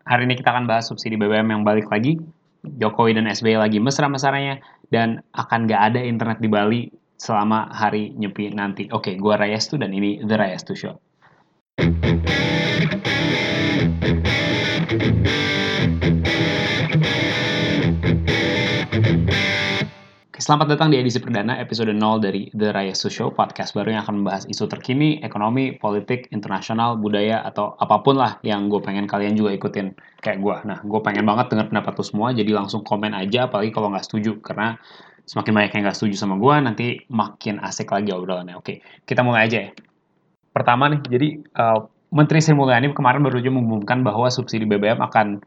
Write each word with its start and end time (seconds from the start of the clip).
Hari 0.00 0.24
ini 0.24 0.32
kita 0.32 0.56
akan 0.56 0.64
bahas 0.64 0.88
subsidi 0.88 1.20
BBM 1.20 1.52
yang 1.52 1.60
balik 1.60 1.92
lagi. 1.92 2.16
Jokowi 2.64 3.16
dan 3.16 3.28
SBY 3.28 3.56
lagi 3.56 3.80
mesra-mesranya 3.80 4.60
dan 4.88 5.20
akan 5.32 5.68
gak 5.68 5.92
ada 5.92 6.00
internet 6.00 6.40
di 6.40 6.48
Bali 6.48 6.88
selama 7.20 7.68
hari 7.68 8.16
nyepi 8.16 8.48
nanti. 8.52 8.88
Oke, 8.92 9.16
gua 9.20 9.36
Rayestu 9.36 9.76
dan 9.76 9.92
ini 9.92 10.20
The 10.24 10.36
Rayestu 10.36 10.72
Show. 10.72 10.96
Selamat 20.50 20.74
datang 20.74 20.90
di 20.90 20.98
edisi 20.98 21.22
perdana 21.22 21.62
episode 21.62 21.94
0 21.94 22.18
dari 22.18 22.50
The 22.50 22.74
Raya 22.74 22.90
Show, 22.90 23.30
podcast 23.30 23.70
baru 23.70 23.94
yang 23.94 24.02
akan 24.02 24.14
membahas 24.18 24.50
isu 24.50 24.66
terkini, 24.66 25.22
ekonomi, 25.22 25.78
politik, 25.78 26.26
internasional, 26.34 26.98
budaya, 26.98 27.38
atau 27.46 27.78
apa 27.78 28.02
pun 28.02 28.18
lah 28.18 28.34
yang 28.42 28.66
gue 28.66 28.82
pengen 28.82 29.06
kalian 29.06 29.38
juga 29.38 29.54
ikutin 29.54 29.94
kayak 30.18 30.42
gue. 30.42 30.56
Nah, 30.66 30.82
gue 30.82 31.00
pengen 31.06 31.22
banget 31.22 31.54
denger 31.54 31.70
pendapat 31.70 31.94
lo 31.94 32.02
semua, 32.02 32.34
jadi 32.34 32.50
langsung 32.50 32.82
komen 32.82 33.14
aja, 33.14 33.46
apalagi 33.46 33.70
kalau 33.70 33.94
nggak 33.94 34.02
setuju, 34.02 34.42
karena 34.42 34.74
semakin 35.22 35.52
banyak 35.54 35.70
yang 35.70 35.82
nggak 35.86 35.94
setuju 36.02 36.14
sama 36.18 36.34
gue, 36.34 36.54
nanti 36.66 36.86
makin 37.06 37.62
asik 37.62 37.94
lagi 37.94 38.10
obrolannya. 38.10 38.58
Oke, 38.58 38.82
kita 39.06 39.22
mulai 39.22 39.46
aja 39.46 39.58
ya. 39.62 39.72
Pertama 40.50 40.90
nih, 40.90 40.98
jadi 41.06 41.28
uh, 41.62 41.86
Menteri 42.10 42.42
Sri 42.42 42.58
Mulyani 42.58 42.90
kemarin 42.90 43.22
baru 43.22 43.38
aja 43.38 43.54
mengumumkan 43.54 44.02
bahwa 44.02 44.26
subsidi 44.26 44.66
BBM 44.66 44.98
akan 44.98 45.46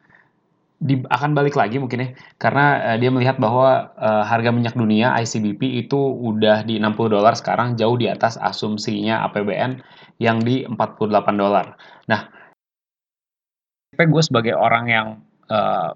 di, 0.83 0.99
akan 1.07 1.31
balik 1.31 1.55
lagi 1.55 1.79
mungkin 1.79 2.03
ya 2.03 2.09
karena 2.35 2.93
uh, 2.93 2.97
dia 2.99 3.07
melihat 3.07 3.39
bahwa 3.39 3.95
uh, 3.95 4.27
harga 4.27 4.51
minyak 4.51 4.75
dunia 4.75 5.15
ICBP 5.15 5.87
itu 5.87 5.95
udah 5.95 6.67
di 6.67 6.75
60 6.75 7.15
dolar 7.15 7.33
sekarang 7.39 7.79
jauh 7.79 7.95
di 7.95 8.11
atas 8.11 8.35
asumsinya 8.35 9.23
APBN 9.31 9.79
yang 10.19 10.43
di 10.43 10.67
48 10.67 11.07
dolar. 11.39 11.79
Nah, 12.11 12.27
gue 13.95 14.23
sebagai 14.25 14.59
orang 14.59 14.85
yang 14.91 15.07
uh, 15.47 15.95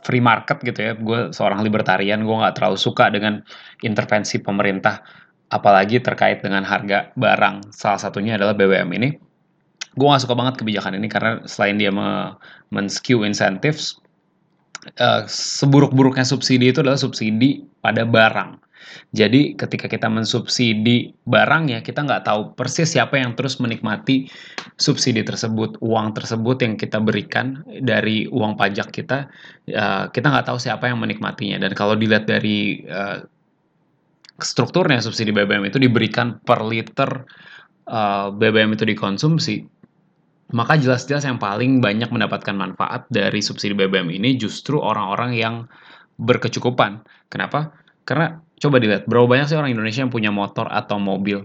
free 0.00 0.24
market 0.24 0.62
gitu 0.64 0.80
ya, 0.80 0.92
gue 0.96 1.34
seorang 1.34 1.60
libertarian, 1.60 2.24
gue 2.24 2.36
nggak 2.36 2.56
terlalu 2.56 2.78
suka 2.80 3.12
dengan 3.12 3.42
intervensi 3.84 4.40
pemerintah, 4.40 5.02
apalagi 5.50 5.98
terkait 5.98 6.40
dengan 6.40 6.62
harga 6.62 7.10
barang. 7.18 7.74
Salah 7.74 8.00
satunya 8.00 8.38
adalah 8.38 8.54
BBM 8.54 8.90
ini. 8.96 9.10
Gue 9.96 10.12
gak 10.12 10.28
suka 10.28 10.36
banget 10.36 10.60
kebijakan 10.60 11.00
ini 11.00 11.08
karena 11.08 11.40
selain 11.48 11.80
dia 11.80 11.88
men-skew 12.68 13.24
incentives, 13.24 13.96
uh, 14.98 15.22
seburuk-buruknya 15.28 16.22
subsidi 16.22 16.70
itu 16.70 16.82
adalah 16.82 16.98
subsidi 16.98 17.64
pada 17.82 18.06
barang. 18.06 18.62
Jadi 19.10 19.58
ketika 19.58 19.90
kita 19.90 20.06
mensubsidi 20.06 21.10
barang 21.26 21.68
ya 21.68 21.82
kita 21.82 22.06
nggak 22.06 22.22
tahu 22.22 22.40
persis 22.54 22.94
siapa 22.94 23.18
yang 23.18 23.34
terus 23.34 23.58
menikmati 23.58 24.30
subsidi 24.78 25.26
tersebut, 25.26 25.76
uang 25.82 26.14
tersebut 26.14 26.62
yang 26.62 26.74
kita 26.78 27.02
berikan 27.02 27.66
dari 27.82 28.30
uang 28.30 28.54
pajak 28.54 28.94
kita, 28.94 29.26
uh, 29.74 30.08
kita 30.10 30.26
nggak 30.30 30.46
tahu 30.48 30.58
siapa 30.58 30.88
yang 30.88 31.02
menikmatinya. 31.02 31.60
Dan 31.60 31.74
kalau 31.74 31.98
dilihat 31.98 32.30
dari 32.30 32.86
uh, 32.86 33.26
strukturnya 34.38 35.02
subsidi 35.02 35.32
BBM 35.32 35.68
itu 35.68 35.80
diberikan 35.80 36.38
per 36.44 36.60
liter 36.64 37.24
BBM 37.86 38.74
itu 38.74 38.82
dikonsumsi, 38.82 39.62
maka 40.54 40.78
jelas-jelas 40.78 41.26
yang 41.26 41.42
paling 41.42 41.82
banyak 41.82 42.06
mendapatkan 42.06 42.54
manfaat 42.54 43.10
dari 43.10 43.42
subsidi 43.42 43.74
BBM 43.74 44.14
ini 44.14 44.38
justru 44.38 44.78
orang-orang 44.78 45.34
yang 45.34 45.54
berkecukupan. 46.22 47.02
Kenapa? 47.26 47.74
Karena 48.06 48.38
coba 48.62 48.78
dilihat, 48.78 49.10
berapa 49.10 49.26
banyak 49.26 49.50
sih 49.50 49.58
orang 49.58 49.74
Indonesia 49.74 50.06
yang 50.06 50.14
punya 50.14 50.30
motor 50.30 50.70
atau 50.70 51.02
mobil? 51.02 51.42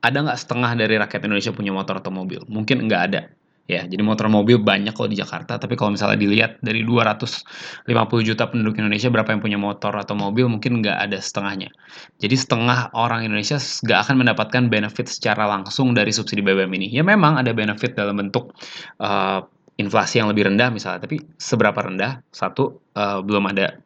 Ada 0.00 0.24
nggak 0.24 0.38
setengah 0.40 0.72
dari 0.74 0.96
rakyat 0.96 1.22
Indonesia 1.28 1.52
punya 1.52 1.72
motor 1.76 2.00
atau 2.00 2.10
mobil? 2.10 2.40
Mungkin 2.48 2.88
nggak 2.88 3.02
ada. 3.12 3.28
Ya, 3.72 3.88
jadi 3.88 4.04
motor 4.04 4.28
mobil 4.28 4.60
banyak 4.60 4.92
kalau 4.92 5.08
di 5.08 5.16
Jakarta, 5.16 5.56
tapi 5.56 5.80
kalau 5.80 5.96
misalnya 5.96 6.20
dilihat 6.20 6.60
dari 6.60 6.84
250 6.84 7.88
juta 8.20 8.44
penduduk 8.52 8.76
Indonesia 8.76 9.08
berapa 9.08 9.32
yang 9.32 9.40
punya 9.40 9.56
motor 9.56 9.96
atau 9.96 10.12
mobil 10.12 10.44
mungkin 10.44 10.84
nggak 10.84 11.08
ada 11.08 11.16
setengahnya. 11.16 11.72
Jadi 12.20 12.36
setengah 12.36 12.92
orang 12.92 13.24
Indonesia 13.24 13.56
nggak 13.56 13.98
akan 14.04 14.14
mendapatkan 14.20 14.62
benefit 14.68 15.08
secara 15.08 15.48
langsung 15.48 15.96
dari 15.96 16.12
subsidi 16.12 16.44
BBM 16.44 16.68
ini. 16.76 16.92
Ya 16.92 17.00
memang 17.00 17.40
ada 17.40 17.56
benefit 17.56 17.96
dalam 17.96 18.20
bentuk 18.20 18.52
uh, 19.00 19.40
inflasi 19.80 20.20
yang 20.20 20.28
lebih 20.28 20.52
rendah 20.52 20.68
misalnya, 20.68 21.08
tapi 21.08 21.24
seberapa 21.40 21.80
rendah? 21.80 22.20
Satu 22.28 22.92
uh, 22.92 23.24
belum 23.24 23.56
ada 23.56 23.80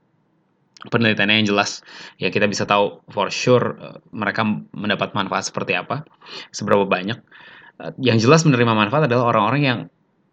penelitiannya 0.76 1.40
yang 1.40 1.48
jelas 1.56 1.80
ya 2.20 2.28
kita 2.28 2.46
bisa 2.46 2.68
tahu 2.68 3.00
for 3.08 3.32
sure 3.32 3.78
uh, 3.80 3.98
mereka 4.12 4.44
mendapat 4.76 5.16
manfaat 5.16 5.48
seperti 5.48 5.72
apa 5.72 6.04
seberapa 6.52 6.84
banyak 6.84 7.16
Eh, 7.16 7.55
yang 8.00 8.16
jelas 8.16 8.48
menerima 8.48 8.72
manfaat 8.72 9.08
adalah 9.08 9.36
orang-orang 9.36 9.62
yang 9.62 9.78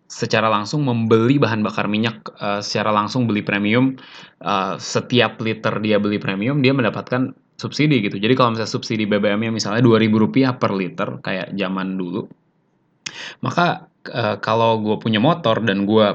secara 0.07 0.45
langsung 0.47 0.85
membeli 0.85 1.41
bahan 1.41 1.65
bakar 1.65 1.89
minyak 1.89 2.21
uh, 2.37 2.61
secara 2.61 2.93
langsung 2.93 3.25
beli 3.25 3.41
premium 3.41 3.97
uh, 4.45 4.77
setiap 4.77 5.41
liter 5.41 5.73
dia 5.81 5.97
beli 5.97 6.21
premium 6.21 6.61
dia 6.61 6.71
mendapatkan 6.71 7.33
subsidi 7.57 8.03
gitu. 8.03 8.21
Jadi 8.21 8.33
kalau 8.37 8.53
misalnya 8.53 8.71
subsidi 8.71 9.09
BBM-nya 9.09 9.49
misalnya 9.49 9.81
ribu 9.81 10.21
rupiah 10.21 10.55
per 10.55 10.71
liter 10.75 11.19
kayak 11.23 11.55
zaman 11.57 11.97
dulu 11.97 12.29
maka 13.41 13.87
uh, 14.09 14.37
kalau 14.39 14.79
gue 14.81 14.95
punya 14.99 15.19
motor 15.21 15.61
dan 15.63 15.85
gue 15.85 16.07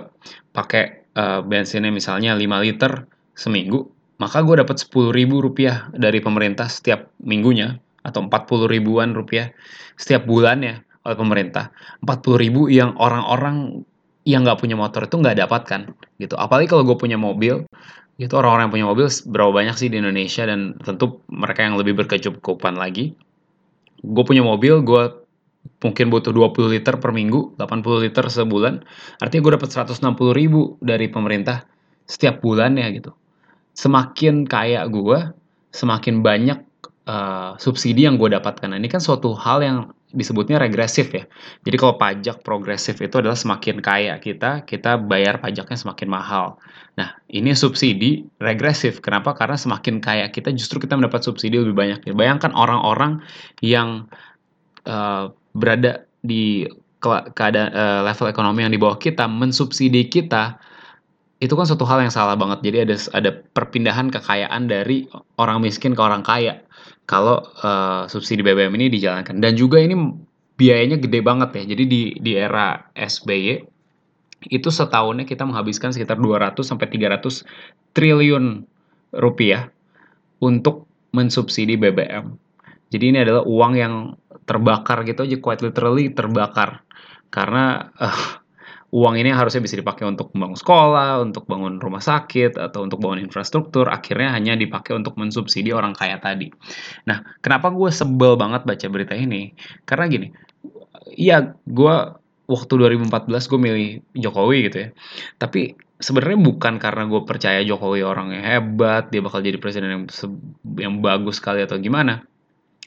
pakai 0.53 1.13
uh, 1.15 1.41
bensinnya 1.45 1.93
misalnya 1.93 2.35
5 2.35 2.65
liter 2.65 3.07
seminggu 3.37 3.89
maka 4.19 4.43
gue 4.43 4.59
dapat 4.59 4.83
ribu 5.15 5.39
rupiah 5.39 5.91
dari 5.95 6.19
pemerintah 6.19 6.67
setiap 6.67 7.15
minggunya 7.23 7.79
atau 8.03 8.27
40 8.27 8.75
ribuan 8.75 9.15
rupiah 9.15 9.55
setiap 9.95 10.27
bulannya 10.27 10.88
oleh 11.05 11.17
pemerintah. 11.17 11.71
40 12.03 12.43
ribu 12.43 12.67
yang 12.67 12.97
orang-orang 12.99 13.85
yang 14.29 14.45
nggak 14.45 14.61
punya 14.61 14.77
motor 14.77 15.09
itu 15.09 15.17
nggak 15.17 15.37
dapatkan 15.41 15.81
gitu. 16.21 16.35
Apalagi 16.37 16.69
kalau 16.69 16.85
gue 16.85 16.97
punya 17.01 17.17
mobil 17.17 17.65
gitu. 18.21 18.35
Orang-orang 18.35 18.69
yang 18.69 18.75
punya 18.75 18.87
mobil 18.91 19.07
berapa 19.09 19.51
banyak 19.55 19.75
sih 19.79 19.89
di 19.89 20.03
Indonesia 20.03 20.45
dan 20.45 20.77
tentu 20.83 21.23
mereka 21.31 21.65
yang 21.65 21.81
lebih 21.81 21.97
berkecukupan 22.05 22.77
lagi. 22.77 23.15
Gue 24.05 24.25
punya 24.27 24.45
mobil 24.45 24.85
gue 24.85 25.03
mungkin 25.79 26.07
butuh 26.11 26.35
20 26.35 26.75
liter 26.75 26.95
per 26.99 27.11
minggu 27.15 27.57
80 27.57 28.05
liter 28.05 28.25
sebulan. 28.29 28.85
Artinya 29.23 29.43
gue 29.43 29.53
dapat 29.57 29.71
160 29.73 30.05
ribu 30.35 30.77
dari 30.85 31.09
pemerintah 31.09 31.65
setiap 32.05 32.45
bulan 32.45 32.77
ya 32.77 32.93
gitu. 32.93 33.15
Semakin 33.73 34.45
kaya 34.45 34.85
gue 34.91 35.19
semakin 35.73 36.21
banyak 36.21 36.59
uh, 37.09 37.57
subsidi 37.57 38.05
yang 38.05 38.21
gue 38.21 38.29
dapatkan 38.29 38.69
nah, 38.69 38.79
ini 38.79 38.87
kan 38.93 39.01
suatu 39.01 39.33
hal 39.33 39.65
yang 39.65 39.79
disebutnya 40.09 40.57
regresif 40.57 41.13
ya. 41.13 41.29
Jadi 41.69 41.77
kalau 41.77 42.01
pajak 42.01 42.41
progresif 42.41 42.97
itu 43.05 43.21
adalah 43.21 43.37
semakin 43.37 43.85
kaya 43.85 44.17
kita, 44.17 44.65
kita 44.65 44.97
bayar 44.97 45.37
pajaknya 45.37 45.77
semakin 45.77 46.09
mahal. 46.09 46.57
Nah, 46.97 47.13
ini 47.29 47.53
subsidi 47.53 48.25
regresif. 48.41 49.05
Kenapa? 49.05 49.37
Karena 49.37 49.61
semakin 49.61 50.01
kaya 50.01 50.33
kita 50.33 50.49
justru 50.57 50.81
kita 50.81 50.97
mendapat 50.97 51.21
subsidi 51.21 51.61
lebih 51.61 51.77
banyak. 51.77 52.09
Bayangkan 52.17 52.57
orang-orang 52.57 53.21
yang 53.61 54.09
uh, 54.89 55.29
berada 55.53 56.09
di 56.25 56.65
keadaan 57.05 57.71
uh, 57.77 58.01
level 58.09 58.33
ekonomi 58.33 58.65
yang 58.65 58.73
di 58.73 58.81
bawah 58.81 58.99
kita 58.99 59.29
mensubsidi 59.29 60.09
kita 60.09 60.59
itu 61.39 61.55
kan 61.55 61.63
suatu 61.71 61.87
hal 61.87 62.03
yang 62.03 62.11
salah 62.11 62.35
banget. 62.35 62.65
Jadi 62.67 62.77
ada 62.83 62.97
ada 63.15 63.31
perpindahan 63.55 64.11
kekayaan 64.11 64.67
dari 64.67 65.07
orang 65.39 65.63
miskin 65.63 65.95
ke 65.95 66.03
orang 66.03 66.27
kaya 66.27 66.59
kalau 67.09 67.41
uh, 67.65 68.05
subsidi 68.05 68.45
BBM 68.45 68.77
ini 68.77 68.93
dijalankan. 68.93 69.41
Dan 69.41 69.57
juga 69.57 69.81
ini 69.81 69.97
biayanya 70.61 71.01
gede 71.01 71.25
banget 71.25 71.57
ya. 71.57 71.63
Jadi 71.73 71.85
di 71.89 72.03
di 72.21 72.37
era 72.37 72.93
SBY 72.93 73.65
itu 74.53 74.69
setahunnya 74.69 75.25
kita 75.25 75.49
menghabiskan 75.49 75.91
sekitar 75.91 76.21
200 76.21 76.61
sampai 76.61 76.87
300 76.87 77.49
triliun 77.97 78.63
rupiah 79.17 79.73
untuk 80.39 80.85
mensubsidi 81.17 81.81
BBM. 81.81 82.37
Jadi 82.93 83.05
ini 83.09 83.19
adalah 83.25 83.43
uang 83.49 83.73
yang 83.75 83.95
terbakar 84.45 85.09
gitu 85.09 85.25
aja 85.25 85.37
quite 85.41 85.65
literally 85.65 86.13
terbakar 86.13 86.85
karena 87.29 87.93
uh, 88.01 88.41
uang 88.89 89.21
ini 89.21 89.29
harusnya 89.29 89.61
bisa 89.61 89.77
dipakai 89.77 90.09
untuk 90.09 90.33
membangun 90.33 90.57
sekolah, 90.57 91.21
untuk 91.21 91.45
bangun 91.45 91.77
rumah 91.77 92.01
sakit, 92.01 92.57
atau 92.57 92.89
untuk 92.89 93.05
bangun 93.05 93.21
infrastruktur, 93.21 93.93
akhirnya 93.93 94.33
hanya 94.33 94.57
dipakai 94.57 94.97
untuk 94.97 95.21
mensubsidi 95.21 95.77
orang 95.77 95.93
kaya 95.93 96.17
tadi. 96.17 96.49
Nah, 97.05 97.21
kenapa 97.45 97.69
gue 97.69 97.93
sebel 97.93 98.41
banget 98.41 98.65
baca 98.65 98.87
berita 98.89 99.13
ini? 99.13 99.53
Karena 99.85 100.09
gini, 100.09 100.29
iya 101.13 101.53
gue 101.69 101.95
waktu 102.49 102.73
2014 102.73 103.29
gue 103.29 103.61
milih 103.61 103.89
Jokowi 104.17 104.59
gitu 104.73 104.77
ya. 104.81 104.89
Tapi 105.37 105.77
sebenarnya 106.01 106.41
bukan 106.41 106.81
karena 106.81 107.05
gue 107.05 107.21
percaya 107.29 107.61
Jokowi 107.61 108.01
orang 108.01 108.33
yang 108.33 108.45
hebat, 108.45 109.13
dia 109.13 109.21
bakal 109.21 109.45
jadi 109.45 109.61
presiden 109.61 109.93
yang 109.93 110.05
yang 110.81 110.95
bagus 111.05 111.45
sekali 111.45 111.61
atau 111.61 111.77
gimana. 111.77 112.25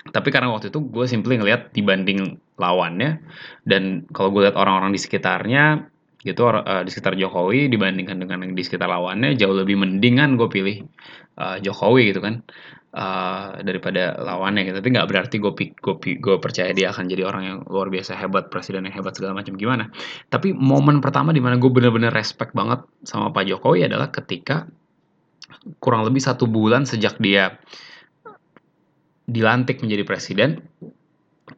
Tapi 0.02 0.34
karena 0.34 0.50
waktu 0.50 0.74
itu 0.74 0.82
gue 0.82 1.06
simply 1.06 1.38
ngeliat 1.38 1.70
dibanding 1.78 2.42
lawannya 2.62 3.18
dan 3.66 4.06
kalau 4.14 4.30
gue 4.30 4.46
lihat 4.46 4.56
orang-orang 4.56 4.94
di 4.94 5.02
sekitarnya 5.02 5.90
gitu 6.22 6.46
uh, 6.46 6.86
di 6.86 6.90
sekitar 6.94 7.18
Jokowi 7.18 7.66
dibandingkan 7.74 8.22
dengan 8.22 8.46
yang 8.46 8.54
di 8.54 8.62
sekitar 8.62 8.86
lawannya 8.86 9.34
jauh 9.34 9.58
lebih 9.58 9.82
mendingan 9.82 10.38
gue 10.38 10.46
pilih 10.54 10.86
uh, 11.42 11.58
Jokowi 11.58 12.14
gitu 12.14 12.22
kan 12.22 12.46
uh, 12.94 13.58
daripada 13.64 14.16
lawannya 14.22 14.68
gitu. 14.70 14.78
Tapi 14.80 14.90
nggak 14.94 15.08
berarti 15.08 15.36
gue 15.42 15.52
gue 15.58 15.96
gue 16.22 16.36
percaya 16.38 16.72
dia 16.76 16.92
akan 16.92 17.10
jadi 17.10 17.24
orang 17.26 17.44
yang 17.44 17.58
luar 17.68 17.90
biasa 17.90 18.16
hebat, 18.20 18.54
presiden 18.54 18.86
yang 18.88 18.96
hebat 19.02 19.18
segala 19.18 19.34
macam 19.34 19.56
gimana. 19.58 19.90
Tapi 20.30 20.54
momen 20.54 21.00
pertama 21.02 21.34
di 21.34 21.42
mana 21.42 21.58
gue 21.58 21.72
bener-bener 21.72 22.14
respect 22.14 22.54
banget 22.54 22.84
sama 23.08 23.34
Pak 23.34 23.48
Jokowi 23.48 23.88
adalah 23.88 24.14
ketika 24.14 24.68
kurang 25.82 26.08
lebih 26.08 26.22
satu 26.24 26.48
bulan 26.48 26.88
sejak 26.88 27.18
dia 27.18 27.60
dilantik 29.32 29.80
menjadi 29.80 30.04
presiden, 30.04 30.60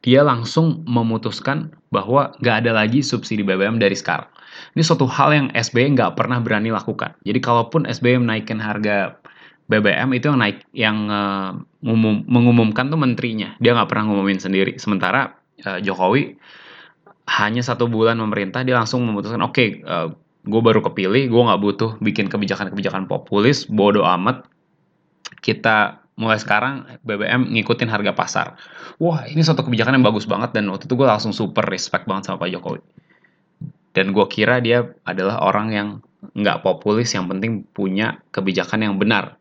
dia 0.03 0.21
langsung 0.21 0.83
memutuskan 0.83 1.71
bahwa 1.88 2.35
nggak 2.44 2.55
ada 2.67 2.71
lagi 2.75 3.00
subsidi 3.00 3.41
BBM 3.41 3.79
dari 3.79 3.95
sekarang. 3.95 4.27
Ini 4.75 4.83
suatu 4.83 5.07
hal 5.07 5.29
yang 5.33 5.47
SBY 5.55 5.95
nggak 5.97 6.19
pernah 6.19 6.44
berani 6.44 6.69
lakukan. 6.69 7.15
Jadi 7.23 7.39
kalaupun 7.39 7.88
SBY 7.88 8.21
menaikkan 8.21 8.59
harga 8.59 9.17
BBM 9.71 10.09
itu 10.13 10.27
yang 10.27 10.39
naik 10.39 10.57
yang 10.75 10.97
uh, 11.07 11.55
ngumum, 11.79 12.27
mengumumkan 12.27 12.91
tuh 12.91 13.00
menterinya 13.00 13.55
dia 13.63 13.71
nggak 13.71 13.88
pernah 13.88 14.11
ngumumin 14.11 14.39
sendiri 14.39 14.75
sementara 14.75 15.39
uh, 15.63 15.79
Jokowi 15.79 16.35
hanya 17.39 17.63
satu 17.63 17.88
bulan 17.88 18.19
memerintah 18.19 18.67
dia 18.67 18.75
langsung 18.75 19.07
memutuskan 19.07 19.39
oke 19.39 19.56
okay, 19.56 19.79
uh, 19.88 20.11
gue 20.44 20.61
baru 20.61 20.83
kepilih 20.83 21.31
gue 21.31 21.41
nggak 21.47 21.61
butuh 21.63 21.91
bikin 22.03 22.27
kebijakan-kebijakan 22.27 23.07
populis 23.07 23.63
bodoh 23.71 24.03
amat 24.03 24.44
kita 25.39 26.02
mulai 26.13 26.38
sekarang 26.38 26.86
BBM 27.01 27.50
ngikutin 27.57 27.89
harga 27.89 28.12
pasar. 28.13 28.48
Wah 29.01 29.25
ini 29.25 29.42
suatu 29.42 29.65
kebijakan 29.65 29.98
yang 29.98 30.06
bagus 30.06 30.30
banget 30.30 30.54
dan 30.54 30.69
waktu 30.69 30.86
itu 30.86 30.94
gue 30.94 31.07
langsung 31.10 31.33
super 31.33 31.65
respect 31.65 32.06
banget 32.06 32.30
sama 32.30 32.45
Pak 32.45 32.50
Jokowi. 32.54 32.81
Dan 33.94 34.13
gue 34.13 34.25
kira 34.30 34.62
dia 34.62 34.89
adalah 35.06 35.42
orang 35.45 35.68
yang 35.74 35.88
nggak 36.33 36.63
populis 36.65 37.12
yang 37.13 37.30
penting 37.30 37.65
punya 37.74 38.21
kebijakan 38.33 38.86
yang 38.86 38.95
benar. 38.98 39.38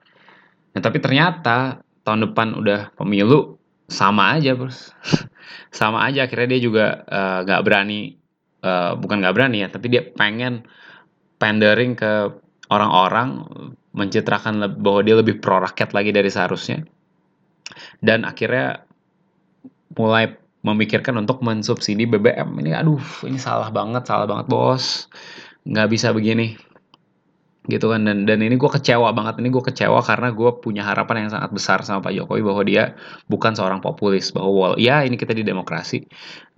Nah, 0.72 0.80
tapi 0.80 0.98
ternyata 0.98 1.84
tahun 2.02 2.32
depan 2.32 2.56
udah 2.58 2.92
pemilu 2.96 3.60
sama 3.86 4.36
aja, 4.36 4.56
Bos. 4.56 4.92
sama 5.72 6.04
aja 6.08 6.24
akhirnya 6.24 6.56
dia 6.56 6.60
juga 6.64 7.04
uh, 7.06 7.44
nggak 7.44 7.60
uh, 7.60 7.64
berani 7.64 8.00
uh, 8.64 8.96
bukan 8.96 9.20
nggak 9.20 9.34
berani 9.36 9.64
ya, 9.64 9.68
tapi 9.68 9.86
dia 9.92 10.02
pengen 10.16 10.64
pandering 11.36 11.96
ke 11.96 12.32
orang-orang 12.72 13.44
mencitrakan 13.92 14.80
bahwa 14.80 15.00
dia 15.04 15.20
lebih 15.20 15.44
pro 15.44 15.60
rakyat 15.60 15.92
lagi 15.92 16.10
dari 16.16 16.32
seharusnya. 16.32 16.80
Dan 18.00 18.24
akhirnya 18.24 18.88
mulai 19.92 20.32
memikirkan 20.64 21.20
untuk 21.20 21.44
mensubsidi 21.44 22.08
BBM. 22.08 22.48
Ini 22.64 22.80
aduh, 22.80 23.02
ini 23.28 23.36
salah 23.36 23.68
banget, 23.68 24.08
salah 24.08 24.24
banget, 24.24 24.48
Bos. 24.48 25.06
Nggak 25.68 25.88
bisa 25.92 26.08
begini 26.16 26.56
gitu 27.70 27.94
kan. 27.94 28.02
Dan 28.02 28.26
dan 28.26 28.38
ini 28.42 28.58
gue 28.58 28.70
kecewa 28.70 29.14
banget. 29.14 29.38
Ini 29.38 29.48
gue 29.54 29.62
kecewa 29.62 30.02
karena 30.02 30.34
gue 30.34 30.50
punya 30.58 30.82
harapan 30.82 31.26
yang 31.26 31.30
sangat 31.30 31.50
besar 31.54 31.78
sama 31.86 32.02
Pak 32.02 32.12
Jokowi 32.14 32.42
bahwa 32.42 32.62
dia 32.66 32.84
bukan 33.30 33.54
seorang 33.54 33.78
populis 33.78 34.34
bahwa 34.34 34.74
ya 34.78 35.06
ini 35.06 35.14
kita 35.14 35.30
di 35.30 35.46
demokrasi 35.46 36.02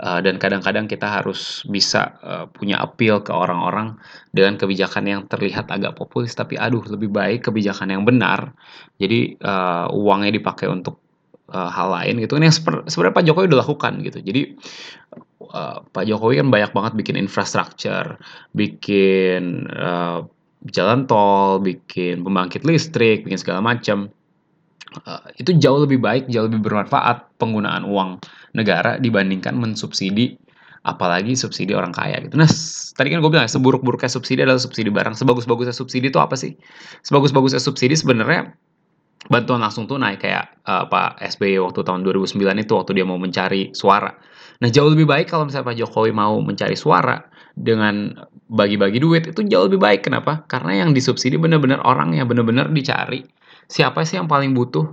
uh, 0.00 0.24
dan 0.24 0.40
kadang-kadang 0.40 0.88
kita 0.88 1.04
harus 1.08 1.64
bisa 1.68 2.16
uh, 2.24 2.44
punya 2.48 2.80
appeal 2.80 3.20
ke 3.20 3.32
orang-orang 3.32 4.00
dengan 4.32 4.56
kebijakan 4.56 5.04
yang 5.04 5.20
terlihat 5.28 5.68
agak 5.68 5.92
populis 5.98 6.32
tapi 6.32 6.56
aduh 6.56 6.84
lebih 6.88 7.12
baik 7.12 7.52
kebijakan 7.52 7.92
yang 7.92 8.02
benar. 8.08 8.56
Jadi 8.96 9.36
uh, 9.44 9.92
uangnya 9.92 10.32
dipakai 10.32 10.72
untuk 10.72 11.04
uh, 11.52 11.68
hal 11.68 11.92
lain 11.92 12.24
gitu. 12.24 12.40
Kan 12.40 12.48
yang 12.48 12.56
sebenarnya 12.88 13.14
Pak 13.14 13.24
Jokowi 13.28 13.46
udah 13.52 13.60
lakukan 13.60 13.92
gitu. 14.00 14.18
Jadi 14.24 14.42
uh, 15.52 15.78
Pak 15.84 16.04
Jokowi 16.08 16.40
kan 16.40 16.48
banyak 16.48 16.70
banget 16.72 16.92
bikin 16.96 17.16
infrastruktur 17.20 18.16
bikin 18.56 19.68
uh, 19.68 20.24
jalan 20.72 21.04
tol, 21.04 21.60
bikin 21.60 22.24
pembangkit 22.24 22.64
listrik, 22.64 23.24
bikin 23.28 23.40
segala 23.40 23.60
macam. 23.60 24.08
Uh, 24.94 25.18
itu 25.36 25.50
jauh 25.58 25.82
lebih 25.82 25.98
baik, 25.98 26.30
jauh 26.30 26.46
lebih 26.46 26.62
bermanfaat 26.62 27.26
penggunaan 27.42 27.82
uang 27.82 28.22
negara 28.54 28.96
dibandingkan 29.02 29.58
mensubsidi 29.58 30.38
apalagi 30.84 31.34
subsidi 31.34 31.72
orang 31.72 31.90
kaya 31.90 32.20
gitu. 32.20 32.36
Nah, 32.36 32.46
tadi 32.96 33.08
kan 33.10 33.18
gue 33.24 33.30
bilang 33.32 33.48
seburuk-buruknya 33.48 34.06
subsidi 34.12 34.44
adalah 34.44 34.60
subsidi 34.60 34.92
barang. 34.92 35.16
Sebagus-bagusnya 35.16 35.74
subsidi 35.74 36.12
itu 36.12 36.20
apa 36.20 36.36
sih? 36.36 36.54
Sebagus-bagusnya 37.02 37.58
subsidi 37.58 37.96
sebenarnya 37.96 38.52
bantuan 39.32 39.64
langsung 39.64 39.88
tunai 39.88 40.20
kayak 40.20 40.52
uh, 40.68 40.84
Pak 40.84 41.24
SBY 41.24 41.56
waktu 41.64 41.80
tahun 41.80 42.04
2009 42.04 42.36
itu 42.60 42.72
waktu 42.76 42.92
dia 42.92 43.06
mau 43.08 43.16
mencari 43.16 43.72
suara. 43.72 44.12
Nah, 44.60 44.68
jauh 44.68 44.92
lebih 44.92 45.08
baik 45.08 45.32
kalau 45.32 45.48
misalnya 45.48 45.72
Pak 45.72 45.76
Jokowi 45.80 46.12
mau 46.12 46.36
mencari 46.44 46.76
suara 46.76 47.24
dengan 47.56 48.12
bagi-bagi 48.48 49.00
duit 49.00 49.24
itu 49.30 49.40
jauh 49.44 49.66
lebih 49.66 49.80
baik. 49.80 50.06
Kenapa? 50.06 50.44
Karena 50.44 50.84
yang 50.84 50.92
disubsidi 50.92 51.40
benar-benar 51.40 51.80
orang 51.84 52.12
yang 52.16 52.28
benar-benar 52.28 52.68
dicari. 52.70 53.24
Siapa 53.68 54.04
sih 54.04 54.20
yang 54.20 54.28
paling 54.28 54.52
butuh 54.52 54.84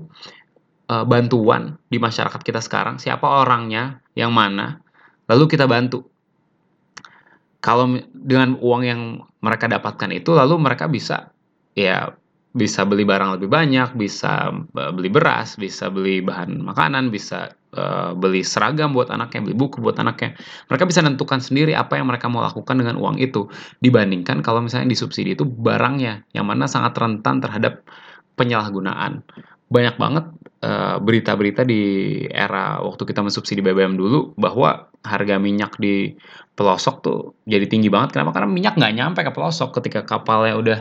uh, 0.87 1.03
bantuan 1.03 1.75
di 1.91 1.99
masyarakat 1.99 2.39
kita 2.39 2.63
sekarang? 2.63 2.97
Siapa 2.97 3.23
orangnya? 3.23 3.99
Yang 4.15 4.31
mana? 4.31 4.67
Lalu 5.27 5.43
kita 5.51 5.67
bantu. 5.67 6.07
Kalau 7.61 7.93
dengan 8.09 8.57
uang 8.57 8.83
yang 8.83 9.01
mereka 9.43 9.69
dapatkan 9.69 10.09
itu, 10.09 10.33
lalu 10.33 10.57
mereka 10.57 10.89
bisa 10.89 11.29
ya 11.77 12.09
bisa 12.51 12.83
beli 12.83 13.07
barang 13.07 13.39
lebih 13.39 13.47
banyak, 13.47 13.95
bisa 13.95 14.51
eh, 14.51 14.91
beli 14.91 15.07
beras, 15.07 15.55
bisa 15.55 15.87
beli 15.87 16.19
bahan 16.19 16.59
makanan, 16.59 17.07
bisa 17.07 17.55
uh, 17.75 18.11
beli 18.15 18.43
seragam 18.43 18.91
buat 18.91 19.07
anaknya, 19.11 19.47
beli 19.47 19.55
buku 19.55 19.79
buat 19.79 19.95
anaknya. 19.99 20.35
Mereka 20.67 20.83
bisa 20.87 20.99
menentukan 21.03 21.39
sendiri 21.39 21.71
apa 21.75 21.95
yang 21.95 22.11
mereka 22.11 22.27
mau 22.27 22.43
lakukan 22.43 22.75
dengan 22.75 22.99
uang 22.99 23.19
itu 23.23 23.47
dibandingkan 23.79 24.43
kalau 24.43 24.59
misalnya 24.63 24.91
disubsidi 24.91 25.35
itu 25.35 25.47
barangnya 25.47 26.27
yang 26.35 26.47
mana 26.47 26.67
sangat 26.67 26.95
rentan 26.99 27.39
terhadap 27.39 27.83
penyalahgunaan. 28.35 29.23
Banyak 29.71 29.95
banget 29.95 30.25
berita-berita 31.01 31.65
di 31.65 31.81
era 32.29 32.77
waktu 32.85 33.01
kita 33.01 33.25
mensubsidi 33.25 33.65
BBM 33.65 33.97
dulu 33.97 34.37
bahwa 34.37 34.93
harga 35.01 35.41
minyak 35.41 35.81
di 35.81 36.13
pelosok 36.53 36.95
tuh 37.01 37.19
jadi 37.49 37.65
tinggi 37.65 37.89
banget. 37.89 38.13
Kenapa? 38.13 38.37
Karena 38.37 38.49
minyak 38.49 38.77
nggak 38.77 38.93
nyampe 38.93 39.19
ke 39.25 39.31
pelosok 39.33 39.81
ketika 39.81 40.05
kapalnya 40.05 40.53
udah 40.53 40.79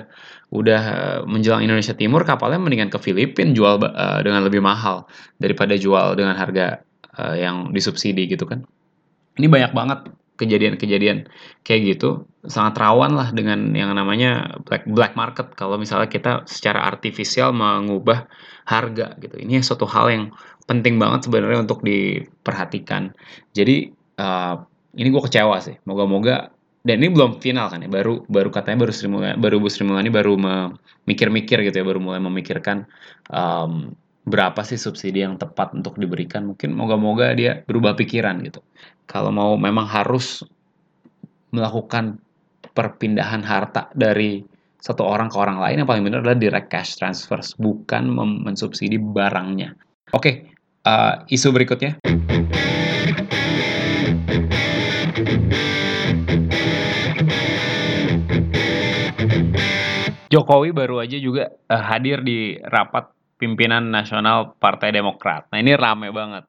udah 0.50 0.82
eh, 0.82 1.20
menjelang 1.24 1.64
Indonesia 1.64 1.96
Timur 1.96 2.26
kapalnya 2.26 2.60
mendingan 2.60 2.92
ke 2.92 2.98
Filipina 3.00 3.54
jual 3.54 3.80
uh, 3.80 4.20
dengan 4.20 4.44
lebih 4.44 4.60
mahal 4.60 5.06
daripada 5.38 5.78
jual 5.78 6.18
dengan 6.18 6.34
harga 6.34 6.82
uh, 7.16 7.34
yang 7.38 7.70
disubsidi 7.72 8.28
gitu 8.28 8.44
kan. 8.44 8.66
Ini 9.38 9.46
banyak 9.46 9.72
banget 9.72 9.98
kejadian-kejadian 10.40 11.28
kayak 11.62 11.96
gitu 11.96 12.24
sangat 12.48 12.80
rawan 12.80 13.12
lah 13.12 13.28
dengan 13.36 13.76
yang 13.76 13.92
namanya 13.92 14.56
black 14.64 14.88
black 14.88 15.12
market 15.12 15.52
kalau 15.52 15.76
misalnya 15.76 16.08
kita 16.08 16.48
secara 16.48 16.88
artifisial 16.88 17.52
mengubah 17.52 18.24
harga 18.64 19.20
gitu. 19.20 19.36
Ini 19.36 19.60
suatu 19.60 19.84
hal 19.84 20.06
yang 20.08 20.24
penting 20.64 20.96
banget 20.96 21.28
sebenarnya 21.28 21.68
untuk 21.68 21.84
diperhatikan. 21.84 23.12
Jadi 23.52 23.92
uh, 24.16 24.56
ini 24.96 25.08
gue 25.12 25.22
kecewa 25.22 25.60
sih. 25.60 25.76
Moga-moga 25.84 26.48
dan 26.80 27.04
ini 27.04 27.12
belum 27.12 27.44
final 27.44 27.68
kan 27.68 27.84
ya 27.84 27.92
baru 27.92 28.24
baru 28.24 28.48
katanya 28.48 28.88
baru 28.88 28.92
Sri 28.96 29.08
Mulyani, 29.12 29.36
baru 29.36 29.60
Bu 29.60 29.68
Sri 29.68 29.84
Mulyani 29.84 30.08
baru 30.08 30.32
memikir-mikir 30.40 31.60
gitu 31.68 31.76
ya 31.76 31.84
baru 31.84 32.00
mulai 32.00 32.24
memikirkan 32.24 32.88
um, 33.28 33.92
berapa 34.24 34.60
sih 34.64 34.76
subsidi 34.76 35.24
yang 35.24 35.40
tepat 35.40 35.72
untuk 35.72 35.96
diberikan? 35.96 36.52
Mungkin 36.52 36.76
moga-moga 36.76 37.32
dia 37.32 37.64
berubah 37.64 37.96
pikiran 37.96 38.40
gitu. 38.44 38.60
Kalau 39.08 39.32
mau 39.32 39.56
memang 39.56 39.88
harus 39.88 40.44
melakukan 41.50 42.22
perpindahan 42.70 43.42
harta 43.42 43.90
dari 43.92 44.44
satu 44.80 45.04
orang 45.04 45.28
ke 45.28 45.36
orang 45.36 45.60
lain 45.60 45.84
yang 45.84 45.88
paling 45.88 46.04
benar 46.06 46.24
adalah 46.24 46.40
direct 46.40 46.72
cash 46.72 46.96
transfers 46.96 47.52
bukan 47.60 48.08
mensubsidi 48.16 48.96
barangnya. 48.96 49.76
Oke 50.16 50.16
okay, 50.16 50.34
uh, 50.88 51.20
isu 51.28 51.52
berikutnya. 51.52 52.00
Jokowi 60.30 60.70
baru 60.70 61.02
aja 61.02 61.18
juga 61.18 61.50
uh, 61.68 61.82
hadir 61.82 62.22
di 62.22 62.54
rapat 62.62 63.10
pimpinan 63.40 63.88
nasional 63.88 64.52
Partai 64.60 64.92
Demokrat. 64.92 65.48
Nah 65.48 65.58
ini 65.64 65.72
rame 65.72 66.12
banget 66.12 66.44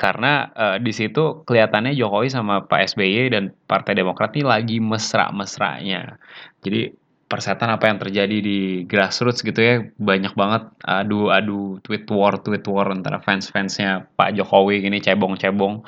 karena 0.00 0.48
uh, 0.56 0.76
di 0.80 0.90
situ 0.96 1.44
kelihatannya 1.44 1.92
Jokowi 1.92 2.32
sama 2.32 2.64
Pak 2.64 2.96
SBY 2.96 3.36
dan 3.36 3.52
Partai 3.68 4.00
Demokrat 4.00 4.32
ini 4.32 4.48
lagi 4.48 4.80
mesra-mesranya. 4.80 6.16
Jadi 6.64 6.96
persetan 7.30 7.70
apa 7.70 7.86
yang 7.86 8.02
terjadi 8.02 8.42
di 8.42 8.82
grassroots 8.90 9.46
gitu 9.46 9.62
ya 9.62 9.86
banyak 10.02 10.34
banget 10.34 10.66
adu-adu 10.82 11.78
tweet 11.86 12.10
war 12.10 12.34
tweet 12.42 12.66
war 12.66 12.90
antara 12.90 13.22
fans-fansnya 13.22 14.10
Pak 14.18 14.34
Jokowi 14.34 14.82
gini 14.82 14.98
cebong-cebong 14.98 15.86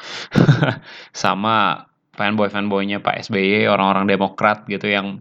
sama 1.24 1.90
fanboy 2.14 2.46
fanboynya 2.46 3.02
Pak 3.02 3.26
SBY 3.26 3.66
orang-orang 3.66 4.06
Demokrat 4.06 4.70
gitu 4.70 4.86
yang 4.86 5.18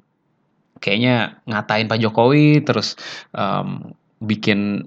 kayaknya 0.78 1.42
ngatain 1.50 1.90
Pak 1.90 1.98
Jokowi 1.98 2.62
terus 2.62 2.94
um, 3.34 3.98
bikin 4.22 4.86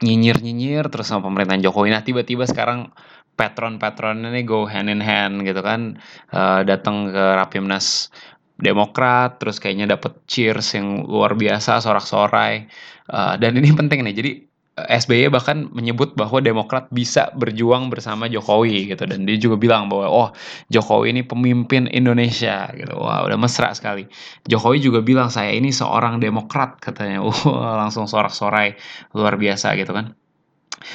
nyinyir-nyinyir 0.00 0.88
terus 0.88 1.08
sama 1.12 1.28
pemerintahan 1.28 1.60
Jokowi. 1.64 1.92
Nah 1.92 2.02
tiba-tiba 2.04 2.48
sekarang 2.48 2.92
patron-patronnya 3.36 4.28
nih 4.32 4.44
go 4.44 4.68
hand 4.68 4.92
in 4.92 5.00
hand 5.00 5.44
gitu 5.48 5.64
kan 5.64 5.96
uh, 6.32 6.60
datang 6.64 7.08
ke 7.08 7.24
Rapimnas 7.36 8.12
Demokrat, 8.60 9.40
terus 9.40 9.56
kayaknya 9.56 9.96
dapet 9.96 10.20
cheers 10.28 10.76
yang 10.76 11.08
luar 11.08 11.32
biasa, 11.32 11.80
sorak-sorai. 11.80 12.68
Uh, 13.08 13.40
dan 13.40 13.56
ini 13.56 13.72
penting 13.72 14.04
nih, 14.04 14.12
jadi 14.12 14.30
SBY 14.78 15.28
bahkan 15.34 15.68
menyebut 15.74 16.14
bahwa 16.14 16.38
Demokrat 16.40 16.88
bisa 16.94 17.28
berjuang 17.34 17.90
bersama 17.90 18.30
Jokowi 18.30 18.94
gitu. 18.94 19.04
Dan 19.04 19.26
dia 19.26 19.36
juga 19.36 19.58
bilang 19.58 19.90
bahwa 19.90 20.06
oh 20.08 20.28
Jokowi 20.70 21.12
ini 21.12 21.22
pemimpin 21.26 21.90
Indonesia 21.90 22.70
gitu. 22.72 22.94
Wah 22.96 23.26
udah 23.26 23.36
mesra 23.36 23.74
sekali. 23.74 24.06
Jokowi 24.46 24.78
juga 24.80 25.02
bilang 25.02 25.28
saya 25.28 25.52
ini 25.52 25.74
seorang 25.74 26.22
Demokrat 26.22 26.80
katanya. 26.80 27.20
Wah 27.26 27.76
langsung 27.76 28.06
sorak-sorai. 28.06 28.78
Luar 29.12 29.36
biasa 29.36 29.74
gitu 29.76 29.92
kan. 29.92 30.14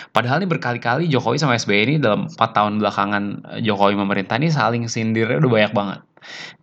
Padahal 0.10 0.42
ini 0.42 0.50
berkali-kali 0.50 1.06
Jokowi 1.12 1.38
sama 1.38 1.54
SBY 1.60 1.82
ini 1.86 1.96
dalam 2.02 2.26
4 2.26 2.38
tahun 2.58 2.82
belakangan 2.82 3.24
eh, 3.54 3.62
Jokowi 3.62 3.94
memerintah 3.94 4.42
ini 4.42 4.50
saling 4.50 4.90
sindirnya 4.90 5.38
udah 5.38 5.52
banyak 5.52 5.74
banget. 5.78 6.00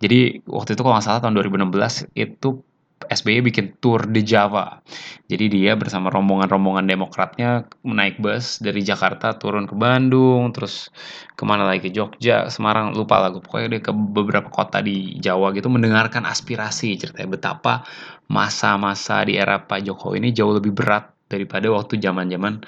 Jadi 0.03 0.43
waktu 0.51 0.75
itu 0.75 0.83
kalau 0.83 0.99
nggak 0.99 1.07
salah 1.07 1.21
tahun 1.23 1.39
2016 1.39 2.19
itu 2.19 2.67
SBY 3.09 3.43
bikin 3.49 3.79
tour 3.79 4.05
di 4.07 4.23
Java. 4.23 4.83
Jadi 5.27 5.49
dia 5.49 5.75
bersama 5.75 6.13
rombongan-rombongan 6.13 6.87
demokratnya 6.87 7.67
naik 7.83 8.21
bus 8.23 8.61
dari 8.63 8.85
Jakarta 8.85 9.35
turun 9.39 9.67
ke 9.67 9.75
Bandung, 9.75 10.53
terus 10.55 10.93
ke 11.35 11.43
mana 11.43 11.67
lagi 11.67 11.91
Jogja, 11.91 12.47
Semarang, 12.53 12.93
lupa 12.95 13.19
lagu. 13.19 13.43
Pokoknya 13.43 13.79
dia 13.79 13.83
ke 13.83 13.93
beberapa 13.95 14.53
kota 14.53 14.85
di 14.85 15.17
Jawa 15.19 15.51
gitu 15.57 15.73
mendengarkan 15.73 16.29
aspirasi 16.29 16.95
ceritanya 17.01 17.35
betapa 17.35 17.83
masa-masa 18.29 19.25
di 19.27 19.37
era 19.41 19.61
Pak 19.63 19.83
Jokowi 19.83 20.23
ini 20.23 20.31
jauh 20.31 20.55
lebih 20.55 20.73
berat 20.73 21.11
daripada 21.27 21.73
waktu 21.73 21.97
zaman-zaman 21.97 22.63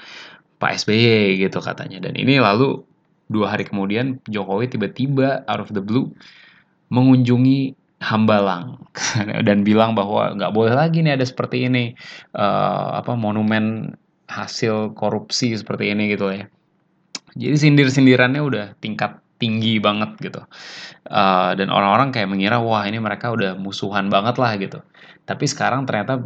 Pak 0.57 0.71
SBY 0.81 1.39
gitu 1.39 1.61
katanya. 1.61 2.01
Dan 2.01 2.17
ini 2.17 2.41
lalu 2.41 2.81
dua 3.29 3.53
hari 3.53 3.65
kemudian 3.65 4.21
Jokowi 4.25 4.69
tiba-tiba 4.69 5.45
out 5.45 5.61
of 5.61 5.69
the 5.73 5.81
blue 5.81 6.13
mengunjungi 6.89 7.84
Hambalang 8.05 8.77
dan 9.47 9.65
bilang 9.65 9.97
bahwa 9.97 10.37
nggak 10.37 10.53
boleh 10.53 10.73
lagi 10.77 11.01
nih 11.01 11.17
ada 11.17 11.25
seperti 11.25 11.65
ini 11.65 11.97
uh, 12.37 13.01
apa 13.01 13.17
monumen 13.17 13.97
hasil 14.29 14.93
korupsi 14.93 15.57
seperti 15.57 15.89
ini 15.89 16.13
gitu 16.13 16.29
ya. 16.29 16.45
Jadi 17.35 17.55
sindir-sindirannya 17.57 18.41
udah 18.41 18.65
tingkat 18.79 19.19
tinggi 19.41 19.81
banget 19.81 20.15
gitu. 20.21 20.41
Uh, 21.09 21.51
dan 21.59 21.67
orang-orang 21.67 22.15
kayak 22.15 22.31
mengira 22.31 22.61
wah 22.63 22.87
ini 22.87 23.01
mereka 23.01 23.33
udah 23.35 23.59
musuhan 23.59 24.07
banget 24.07 24.35
lah 24.39 24.53
gitu. 24.55 24.79
Tapi 25.27 25.45
sekarang 25.49 25.83
ternyata 25.83 26.23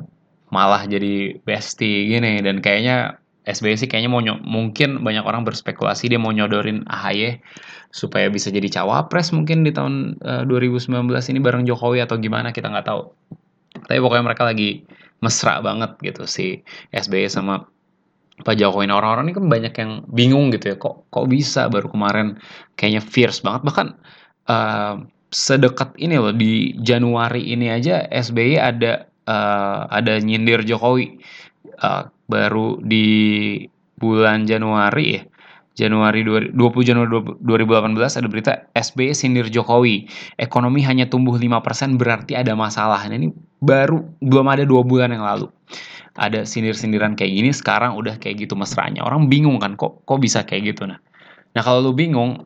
malah 0.53 0.85
jadi 0.85 1.37
bestie 1.45 2.09
gini 2.09 2.41
dan 2.41 2.61
kayaknya 2.61 3.21
SBY 3.47 3.75
sih 3.79 3.87
kayaknya 3.87 4.11
mau 4.11 4.21
mungkin 4.43 4.99
banyak 5.01 5.23
orang 5.23 5.47
berspekulasi 5.47 6.11
dia 6.11 6.19
mau 6.19 6.29
nyodorin 6.35 6.83
AHY 6.85 7.39
supaya 7.89 8.29
bisa 8.29 8.53
jadi 8.53 8.67
cawapres 8.69 9.33
mungkin 9.33 9.65
di 9.65 9.71
tahun 9.73 10.19
uh, 10.21 10.43
eh, 10.43 10.69
2019 10.75 11.09
ini 11.31 11.39
bareng 11.41 11.63
Jokowi 11.65 12.03
atau 12.03 12.19
gimana 12.19 12.53
kita 12.53 12.69
nggak 12.69 12.85
tahu. 12.85 13.09
Tapi 13.89 13.99
pokoknya 14.01 14.25
mereka 14.25 14.43
lagi 14.45 14.85
mesra 15.23 15.59
banget 15.63 15.97
gitu 16.03 16.27
si 16.29 16.61
SBY 16.93 17.31
sama 17.31 17.65
Pak 18.39 18.55
Jokowi. 18.55 18.87
Nah, 18.87 18.99
orang-orang 18.99 19.31
ini 19.31 19.35
kan 19.35 19.45
banyak 19.51 19.73
yang 19.75 19.91
bingung 20.11 20.51
gitu 20.53 20.71
ya, 20.71 20.75
kok 20.79 21.07
kok 21.11 21.25
bisa 21.27 21.67
baru 21.67 21.91
kemarin 21.91 22.39
kayaknya 22.79 23.01
fierce 23.03 23.43
banget 23.43 23.61
bahkan 23.67 23.87
uh, 24.47 25.03
sedekat 25.29 25.93
ini 26.01 26.17
loh 26.17 26.33
di 26.33 26.73
Januari 26.81 27.53
ini 27.53 27.69
aja 27.69 28.05
SBY 28.09 28.57
ada 28.57 29.09
uh, 29.29 29.85
ada 29.91 30.17
nyindir 30.17 30.65
Jokowi 30.65 31.21
uh, 31.81 32.07
baru 32.29 32.79
di 32.83 33.65
bulan 33.99 34.47
Januari 34.47 35.05
ya 35.19 35.23
Januari 35.79 36.27
20 36.27 36.51
Januari 36.83 37.07
2018 37.39 38.19
ada 38.19 38.27
berita 38.27 38.53
SBY 38.75 39.15
sindir 39.15 39.47
Jokowi. 39.47 40.11
Ekonomi 40.35 40.83
hanya 40.83 41.07
tumbuh 41.07 41.39
5% 41.39 41.95
berarti 41.95 42.35
ada 42.35 42.51
masalah. 42.51 43.07
Nah, 43.07 43.15
ini 43.15 43.31
baru 43.63 44.03
belum 44.19 44.47
ada 44.51 44.67
dua 44.67 44.83
bulan 44.83 45.15
yang 45.15 45.23
lalu. 45.23 45.47
Ada 46.19 46.43
sindir-sindiran 46.43 47.15
kayak 47.15 47.31
gini 47.31 47.55
sekarang 47.55 47.95
udah 47.95 48.19
kayak 48.19 48.43
gitu 48.43 48.59
mesranya. 48.59 49.07
Orang 49.07 49.31
bingung 49.31 49.55
kan 49.63 49.79
kok 49.79 50.03
kok 50.03 50.19
bisa 50.19 50.43
kayak 50.43 50.75
gitu 50.75 50.83
nah. 50.83 50.99
Nah, 51.55 51.63
kalau 51.63 51.79
lu 51.79 51.95
bingung, 51.95 52.43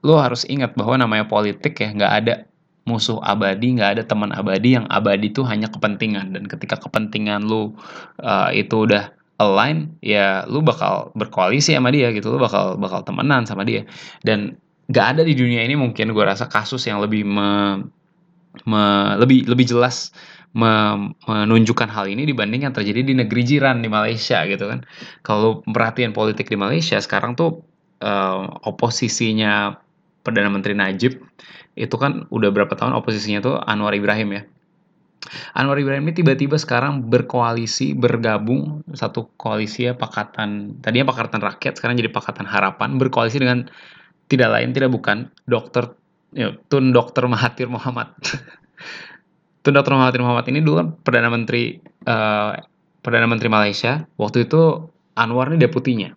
lu 0.00 0.16
harus 0.16 0.48
ingat 0.48 0.72
bahwa 0.72 0.96
namanya 0.96 1.28
politik 1.28 1.76
ya 1.76 1.92
nggak 1.92 2.12
ada 2.24 2.34
musuh 2.82 3.22
abadi, 3.22 3.78
nggak 3.78 3.90
ada 3.98 4.02
teman 4.02 4.34
abadi 4.34 4.74
yang 4.74 4.86
abadi 4.90 5.30
itu 5.30 5.46
hanya 5.46 5.70
kepentingan. 5.70 6.34
Dan 6.34 6.50
ketika 6.50 6.78
kepentingan 6.78 7.46
lu 7.46 7.74
uh, 8.22 8.50
itu 8.50 8.88
udah 8.88 9.14
align 9.38 9.98
ya 10.02 10.46
lu 10.46 10.62
bakal 10.62 11.10
berkoalisi 11.14 11.74
sama 11.74 11.94
dia 11.94 12.10
gitu. 12.10 12.34
Lu 12.34 12.38
bakal 12.42 12.78
bakal 12.78 13.06
temenan 13.06 13.46
sama 13.46 13.62
dia. 13.62 13.86
Dan 14.26 14.58
gak 14.90 15.16
ada 15.18 15.22
di 15.22 15.32
dunia 15.38 15.62
ini 15.62 15.78
mungkin 15.78 16.10
gue 16.10 16.24
rasa 16.24 16.50
kasus 16.50 16.84
yang 16.90 16.98
lebih 16.98 17.22
me, 17.22 17.80
me, 18.66 18.82
lebih 19.16 19.46
lebih 19.46 19.66
jelas 19.70 20.10
me, 20.52 20.68
menunjukkan 21.24 21.88
hal 21.88 22.10
ini 22.10 22.26
dibanding 22.26 22.66
yang 22.66 22.74
terjadi 22.74 23.00
di 23.00 23.14
negeri 23.14 23.42
jiran 23.46 23.78
di 23.80 23.88
Malaysia 23.88 24.42
gitu 24.44 24.68
kan. 24.68 24.82
Kalau 25.22 25.62
perhatian 25.64 26.10
politik 26.10 26.50
di 26.50 26.58
Malaysia 26.58 26.98
sekarang 26.98 27.38
tuh 27.38 27.62
uh, 28.02 28.46
oposisinya 28.66 29.78
perdana 30.22 30.50
menteri 30.50 30.74
Najib 30.78 31.18
itu 31.78 31.96
kan 31.96 32.28
udah 32.28 32.50
berapa 32.52 32.72
tahun 32.76 32.92
oposisinya 32.98 33.40
tuh 33.40 33.54
Anwar 33.56 33.96
Ibrahim 33.96 34.28
ya 34.36 34.42
Anwar 35.54 35.78
Ibrahim 35.78 36.10
ini 36.10 36.14
tiba-tiba 36.18 36.58
sekarang 36.58 37.06
berkoalisi, 37.06 37.94
bergabung 37.94 38.82
satu 38.90 39.30
koalisi 39.38 39.86
ya 39.86 39.94
Pakatan, 39.94 40.82
tadinya 40.82 41.14
Pakatan 41.14 41.38
Rakyat, 41.38 41.78
sekarang 41.78 41.94
jadi 41.94 42.10
Pakatan 42.10 42.42
Harapan, 42.42 42.98
berkoalisi 42.98 43.38
dengan 43.38 43.70
tidak 44.26 44.50
lain 44.50 44.74
tidak 44.74 44.90
bukan 44.90 45.30
Dokter 45.46 45.94
ya, 46.34 46.58
Tun 46.66 46.90
Dokter 46.90 47.22
Mahathir 47.30 47.70
Muhammad. 47.70 48.10
Tun 49.62 49.74
Dokter 49.78 49.94
Mahathir 49.94 50.26
Muhammad 50.26 50.46
ini 50.50 50.58
dulu 50.58 50.74
kan 50.82 50.88
perdana 50.98 51.30
menteri 51.30 51.78
uh, 52.08 52.58
perdana 52.98 53.30
menteri 53.30 53.46
Malaysia. 53.46 54.02
Waktu 54.18 54.50
itu 54.50 54.90
Anwar 55.14 55.54
ini 55.54 55.62
deputinya 55.62 56.10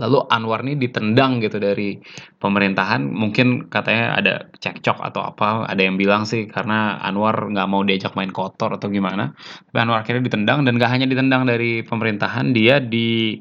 lalu 0.00 0.24
Anwar 0.32 0.64
nih 0.64 0.76
ditendang 0.80 1.44
gitu 1.44 1.60
dari 1.60 2.00
pemerintahan. 2.40 3.04
Mungkin 3.04 3.68
katanya 3.68 4.16
ada 4.16 4.34
cekcok 4.60 4.98
atau 5.04 5.22
apa 5.28 5.68
ada 5.68 5.82
yang 5.82 6.00
bilang 6.00 6.24
sih 6.24 6.48
karena 6.48 6.96
Anwar 7.04 7.52
nggak 7.52 7.68
mau 7.68 7.84
diajak 7.84 8.16
main 8.16 8.32
kotor 8.32 8.72
atau 8.76 8.88
gimana. 8.88 9.36
Tapi 9.68 9.78
Anwar 9.78 10.00
akhirnya 10.04 10.24
ditendang 10.24 10.64
dan 10.64 10.80
gak 10.80 10.92
hanya 10.92 11.06
ditendang 11.08 11.44
dari 11.44 11.84
pemerintahan 11.84 12.56
dia 12.56 12.80
di 12.80 13.40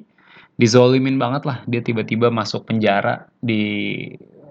dizolimin 0.59 1.15
banget 1.15 1.47
lah. 1.47 1.63
Dia 1.71 1.79
tiba-tiba 1.79 2.27
masuk 2.29 2.67
penjara 2.67 3.25
di 3.39 4.05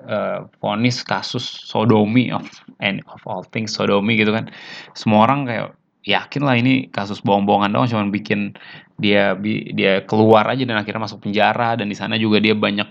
uh, 0.08 0.48
vonis 0.58 1.04
kasus 1.04 1.44
sodomi 1.44 2.32
of 2.32 2.48
and 2.80 3.04
of 3.12 3.20
all 3.28 3.44
things 3.52 3.76
sodomi 3.76 4.16
gitu 4.16 4.32
kan. 4.32 4.48
Semua 4.96 5.28
orang 5.28 5.44
kayak 5.44 5.68
yakin 6.08 6.42
lah 6.48 6.56
ini 6.56 6.88
kasus 6.88 7.20
bohong-bohongan 7.20 7.76
dong 7.76 7.84
cuma 7.92 8.08
bikin 8.08 8.56
dia 9.00 9.32
dia 9.72 10.04
keluar 10.04 10.44
aja 10.52 10.62
dan 10.68 10.76
akhirnya 10.76 11.08
masuk 11.08 11.24
penjara 11.24 11.74
dan 11.80 11.88
di 11.88 11.96
sana 11.96 12.20
juga 12.20 12.38
dia 12.38 12.52
banyak 12.52 12.86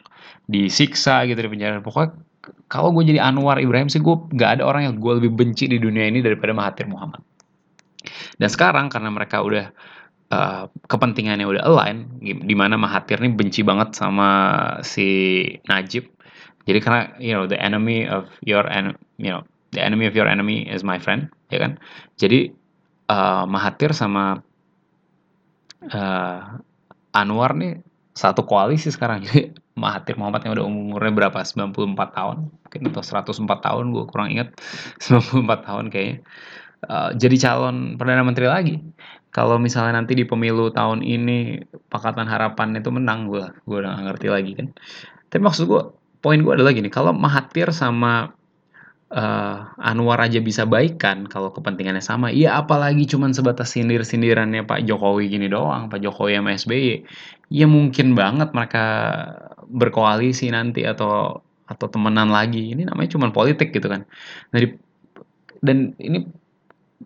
disiksa 0.50 1.24
gitu 1.30 1.38
di 1.38 1.50
penjara. 1.50 1.80
Pokoknya 1.86 2.18
kalau 2.66 2.90
gue 2.98 3.06
jadi 3.06 3.22
Anwar 3.22 3.62
Ibrahim 3.62 3.88
sih 3.88 4.02
gue 4.02 4.16
nggak 4.34 4.60
ada 4.60 4.64
orang 4.66 4.90
yang 4.90 4.96
gue 4.98 5.14
lebih 5.22 5.32
benci 5.38 5.70
di 5.70 5.78
dunia 5.78 6.10
ini 6.10 6.26
daripada 6.26 6.52
Mahathir 6.52 6.90
Muhammad. 6.90 7.22
Dan 8.42 8.50
sekarang 8.50 8.90
karena 8.90 9.14
mereka 9.14 9.44
udah 9.44 9.70
uh, 10.34 10.66
kepentingannya 10.90 11.46
udah 11.46 11.64
align 11.68 12.10
di 12.22 12.56
mana 12.58 12.80
Mahathir 12.80 13.22
ini 13.22 13.36
benci 13.38 13.62
banget 13.62 13.94
sama 13.94 14.30
si 14.82 15.42
Najib. 15.70 16.10
Jadi 16.66 16.80
karena 16.82 17.02
you 17.22 17.34
know 17.34 17.46
the 17.46 17.58
enemy 17.58 18.10
of 18.10 18.30
your 18.42 18.66
en 18.70 18.98
you 19.22 19.30
know 19.30 19.46
the 19.74 19.82
enemy 19.82 20.10
of 20.10 20.18
your 20.18 20.26
enemy 20.26 20.66
is 20.66 20.82
my 20.82 20.98
friend 20.98 21.30
ya 21.54 21.62
kan? 21.62 21.78
Jadi 22.18 22.50
uh, 23.12 23.46
Mahathir 23.46 23.94
sama 23.94 24.42
uh, 25.88 26.60
Anwar 27.16 27.56
nih 27.56 27.80
satu 28.14 28.44
koalisi 28.44 28.92
sekarang. 28.92 29.24
Jadi 29.26 29.56
Mahathir 29.80 30.20
Muhammad 30.20 30.44
yang 30.44 30.54
udah 30.60 30.66
umurnya 30.68 31.12
berapa? 31.16 31.40
94 31.40 31.96
tahun. 32.12 32.38
Mungkin 32.52 32.82
atau 32.92 33.04
104 33.04 33.48
tahun 33.48 33.86
gue 33.96 34.06
kurang 34.12 34.30
inget 34.36 34.52
94 35.00 35.48
tahun 35.68 35.86
kayaknya. 35.88 36.18
Uh, 36.80 37.12
jadi 37.12 37.36
calon 37.44 38.00
perdana 38.00 38.24
menteri 38.24 38.48
lagi. 38.48 38.80
Kalau 39.36 39.60
misalnya 39.60 40.00
nanti 40.00 40.16
di 40.16 40.24
pemilu 40.24 40.72
tahun 40.72 41.04
ini 41.04 41.60
Pakatan 41.92 42.24
Harapan 42.24 42.80
itu 42.80 42.88
menang 42.88 43.28
gue 43.28 43.44
gue 43.68 43.78
udah 43.84 44.00
gak 44.00 44.06
ngerti 44.12 44.28
lagi 44.32 44.52
kan. 44.56 44.68
Tapi 45.28 45.42
maksud 45.44 45.68
gue 45.68 45.82
poin 46.24 46.40
gue 46.40 46.54
adalah 46.56 46.72
gini 46.72 46.88
kalau 46.88 47.12
Mahathir 47.12 47.72
sama 47.76 48.32
uh, 49.14 49.74
Anwar 49.78 50.22
aja 50.22 50.40
bisa 50.40 50.64
baikan 50.70 51.26
kalau 51.26 51.50
kepentingannya 51.50 52.02
sama, 52.02 52.30
iya 52.30 52.58
apalagi 52.58 53.10
cuman 53.10 53.34
sebatas 53.34 53.74
sindir-sindirannya 53.74 54.66
Pak 54.66 54.86
Jokowi 54.86 55.30
gini 55.30 55.50
doang, 55.50 55.90
Pak 55.90 56.00
Jokowi 56.02 56.38
sama 56.38 56.54
SBY. 56.56 57.06
Ya 57.50 57.66
mungkin 57.66 58.14
banget 58.14 58.54
mereka 58.54 58.86
berkoalisi 59.70 60.54
nanti 60.54 60.86
atau 60.86 61.42
atau 61.70 61.88
temenan 61.90 62.30
lagi. 62.34 62.74
Ini 62.74 62.86
namanya 62.90 63.18
cuman 63.18 63.30
politik 63.34 63.74
gitu 63.74 63.90
kan. 63.90 64.06
Nah, 64.54 64.60
dan 65.62 65.94
ini 65.98 66.26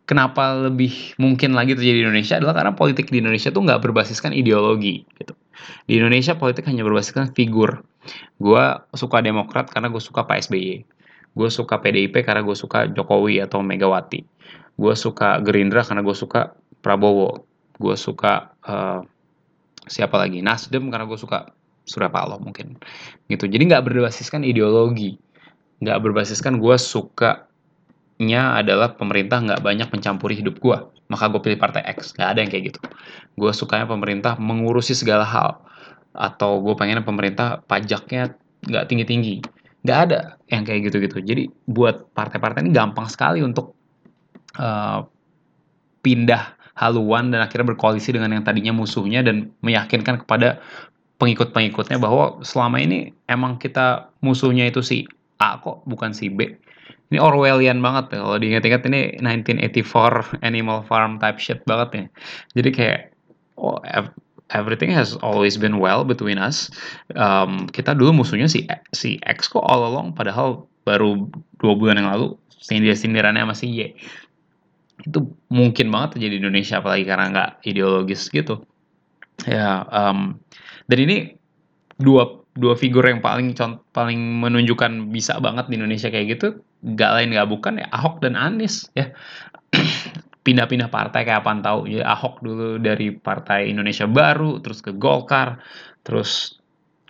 kenapa 0.04 0.68
lebih 0.68 1.16
mungkin 1.20 1.56
lagi 1.56 1.76
terjadi 1.76 1.98
di 2.00 2.04
Indonesia 2.04 2.36
adalah 2.40 2.56
karena 2.56 2.74
politik 2.76 3.08
di 3.12 3.24
Indonesia 3.24 3.52
tuh 3.52 3.64
nggak 3.64 3.80
berbasiskan 3.80 4.36
ideologi 4.36 5.08
gitu. 5.20 5.36
Di 5.88 6.00
Indonesia 6.00 6.36
politik 6.36 6.68
hanya 6.68 6.84
berbasiskan 6.84 7.32
figur. 7.32 7.84
Gue 8.36 8.64
suka 9.00 9.24
Demokrat 9.24 9.72
karena 9.72 9.88
gue 9.88 10.04
suka 10.04 10.28
Pak 10.28 10.52
SBY 10.52 10.93
gue 11.34 11.50
suka 11.50 11.82
PDIP 11.82 12.22
karena 12.22 12.46
gue 12.46 12.54
suka 12.54 12.86
Jokowi 12.90 13.42
atau 13.42 13.66
Megawati. 13.66 14.22
Gue 14.78 14.94
suka 14.94 15.42
Gerindra 15.42 15.82
karena 15.82 16.06
gue 16.06 16.14
suka 16.14 16.54
Prabowo. 16.86 17.46
Gue 17.78 17.98
suka 17.98 18.54
uh, 18.66 19.02
siapa 19.90 20.16
lagi? 20.22 20.46
Nasdem 20.46 20.94
karena 20.94 21.10
gue 21.10 21.18
suka 21.18 21.50
Surya 21.84 22.14
Paloh 22.14 22.38
mungkin. 22.38 22.78
Gitu. 23.26 23.50
Jadi 23.50 23.64
nggak 23.66 23.84
berbasiskan 23.90 24.46
ideologi. 24.46 25.18
Nggak 25.82 26.00
berbasiskan 26.06 26.62
gue 26.62 26.78
sukanya 26.78 28.62
adalah 28.62 28.94
pemerintah 28.94 29.42
nggak 29.42 29.62
banyak 29.66 29.90
mencampuri 29.90 30.38
hidup 30.38 30.62
gue 30.62 30.78
maka 31.12 31.30
gue 31.30 31.42
pilih 31.42 31.60
partai 31.60 31.86
X. 31.98 32.14
Nggak 32.18 32.30
ada 32.30 32.40
yang 32.42 32.50
kayak 32.50 32.64
gitu. 32.74 32.80
Gue 33.38 33.52
sukanya 33.54 33.90
pemerintah 33.90 34.38
mengurusi 34.38 34.94
segala 34.94 35.26
hal. 35.26 35.62
Atau 36.14 36.62
gue 36.62 36.78
pengen 36.78 37.02
pemerintah 37.02 37.62
pajaknya 37.66 38.38
nggak 38.64 38.86
tinggi 38.88 39.06
tinggi 39.06 39.36
nggak 39.84 40.00
ada 40.10 40.20
yang 40.48 40.64
kayak 40.64 40.90
gitu-gitu. 40.90 41.20
Jadi 41.20 41.44
buat 41.68 42.12
partai-partai 42.16 42.64
ini 42.64 42.72
gampang 42.72 43.08
sekali 43.12 43.44
untuk 43.44 43.76
uh, 44.58 45.04
pindah 46.04 46.56
haluan 46.74 47.30
dan 47.30 47.46
akhirnya 47.46 47.76
berkoalisi 47.76 48.16
dengan 48.16 48.34
yang 48.34 48.44
tadinya 48.44 48.74
musuhnya 48.74 49.22
dan 49.22 49.54
meyakinkan 49.62 50.26
kepada 50.26 50.64
pengikut-pengikutnya 51.22 52.02
bahwa 52.02 52.42
selama 52.42 52.82
ini 52.82 53.14
emang 53.30 53.62
kita 53.62 54.10
musuhnya 54.26 54.68
itu 54.68 54.82
si 54.82 55.06
A 55.38 55.60
kok 55.62 55.86
bukan 55.86 56.16
si 56.16 56.32
B. 56.32 56.58
Ini 57.14 57.22
Orwellian 57.22 57.78
banget 57.78 58.18
ya 58.18 58.26
kalau 58.26 58.38
diingat-ingat 58.42 58.82
ini 58.90 59.02
1984 59.22 60.42
Animal 60.42 60.82
Farm 60.90 61.22
type 61.22 61.38
shit 61.38 61.62
banget 61.70 61.90
ya. 61.94 62.04
Jadi 62.58 62.70
kayak 62.74 63.00
oh 63.62 63.78
everything 64.54 64.94
has 64.94 65.18
always 65.20 65.58
been 65.58 65.82
well 65.82 66.06
between 66.06 66.38
us. 66.38 66.70
Um, 67.18 67.66
kita 67.68 67.98
dulu 67.98 68.24
musuhnya 68.24 68.48
si 68.48 68.70
si 68.94 69.18
X 69.26 69.50
kok 69.50 69.66
all 69.66 69.90
along, 69.90 70.14
padahal 70.14 70.70
baru 70.86 71.26
dua 71.60 71.74
bulan 71.74 72.00
yang 72.00 72.10
lalu 72.14 72.38
sindir-sindirannya 72.62 73.44
masih 73.44 73.68
Y. 73.68 73.80
Itu 75.04 75.34
mungkin 75.50 75.90
banget 75.90 76.16
terjadi 76.16 76.38
di 76.38 76.42
Indonesia, 76.46 76.80
apalagi 76.80 77.04
karena 77.04 77.26
nggak 77.34 77.50
ideologis 77.68 78.30
gitu. 78.30 78.62
Ya, 79.50 79.84
um, 79.90 80.38
dan 80.88 80.98
ini 81.02 81.36
dua 81.98 82.46
dua 82.54 82.78
figur 82.78 83.02
yang 83.02 83.18
paling 83.18 83.58
paling 83.92 84.20
menunjukkan 84.40 85.10
bisa 85.10 85.42
banget 85.42 85.74
di 85.74 85.82
Indonesia 85.82 86.14
kayak 86.14 86.38
gitu, 86.38 86.62
gak 86.94 87.12
lain 87.18 87.34
gak 87.34 87.50
bukan 87.50 87.82
ya 87.82 87.90
Ahok 87.90 88.22
dan 88.22 88.38
Anies 88.38 88.94
ya 88.94 89.10
pindah-pindah 90.44 90.92
partai 90.92 91.24
kayak 91.24 91.42
apaan 91.42 91.64
tahu 91.64 91.88
ya 91.88 92.04
Ahok 92.04 92.44
dulu 92.44 92.78
dari 92.78 93.16
partai 93.16 93.72
Indonesia 93.72 94.06
Baru 94.06 94.60
terus 94.60 94.84
ke 94.84 94.92
Golkar 94.92 95.64
terus 96.04 96.60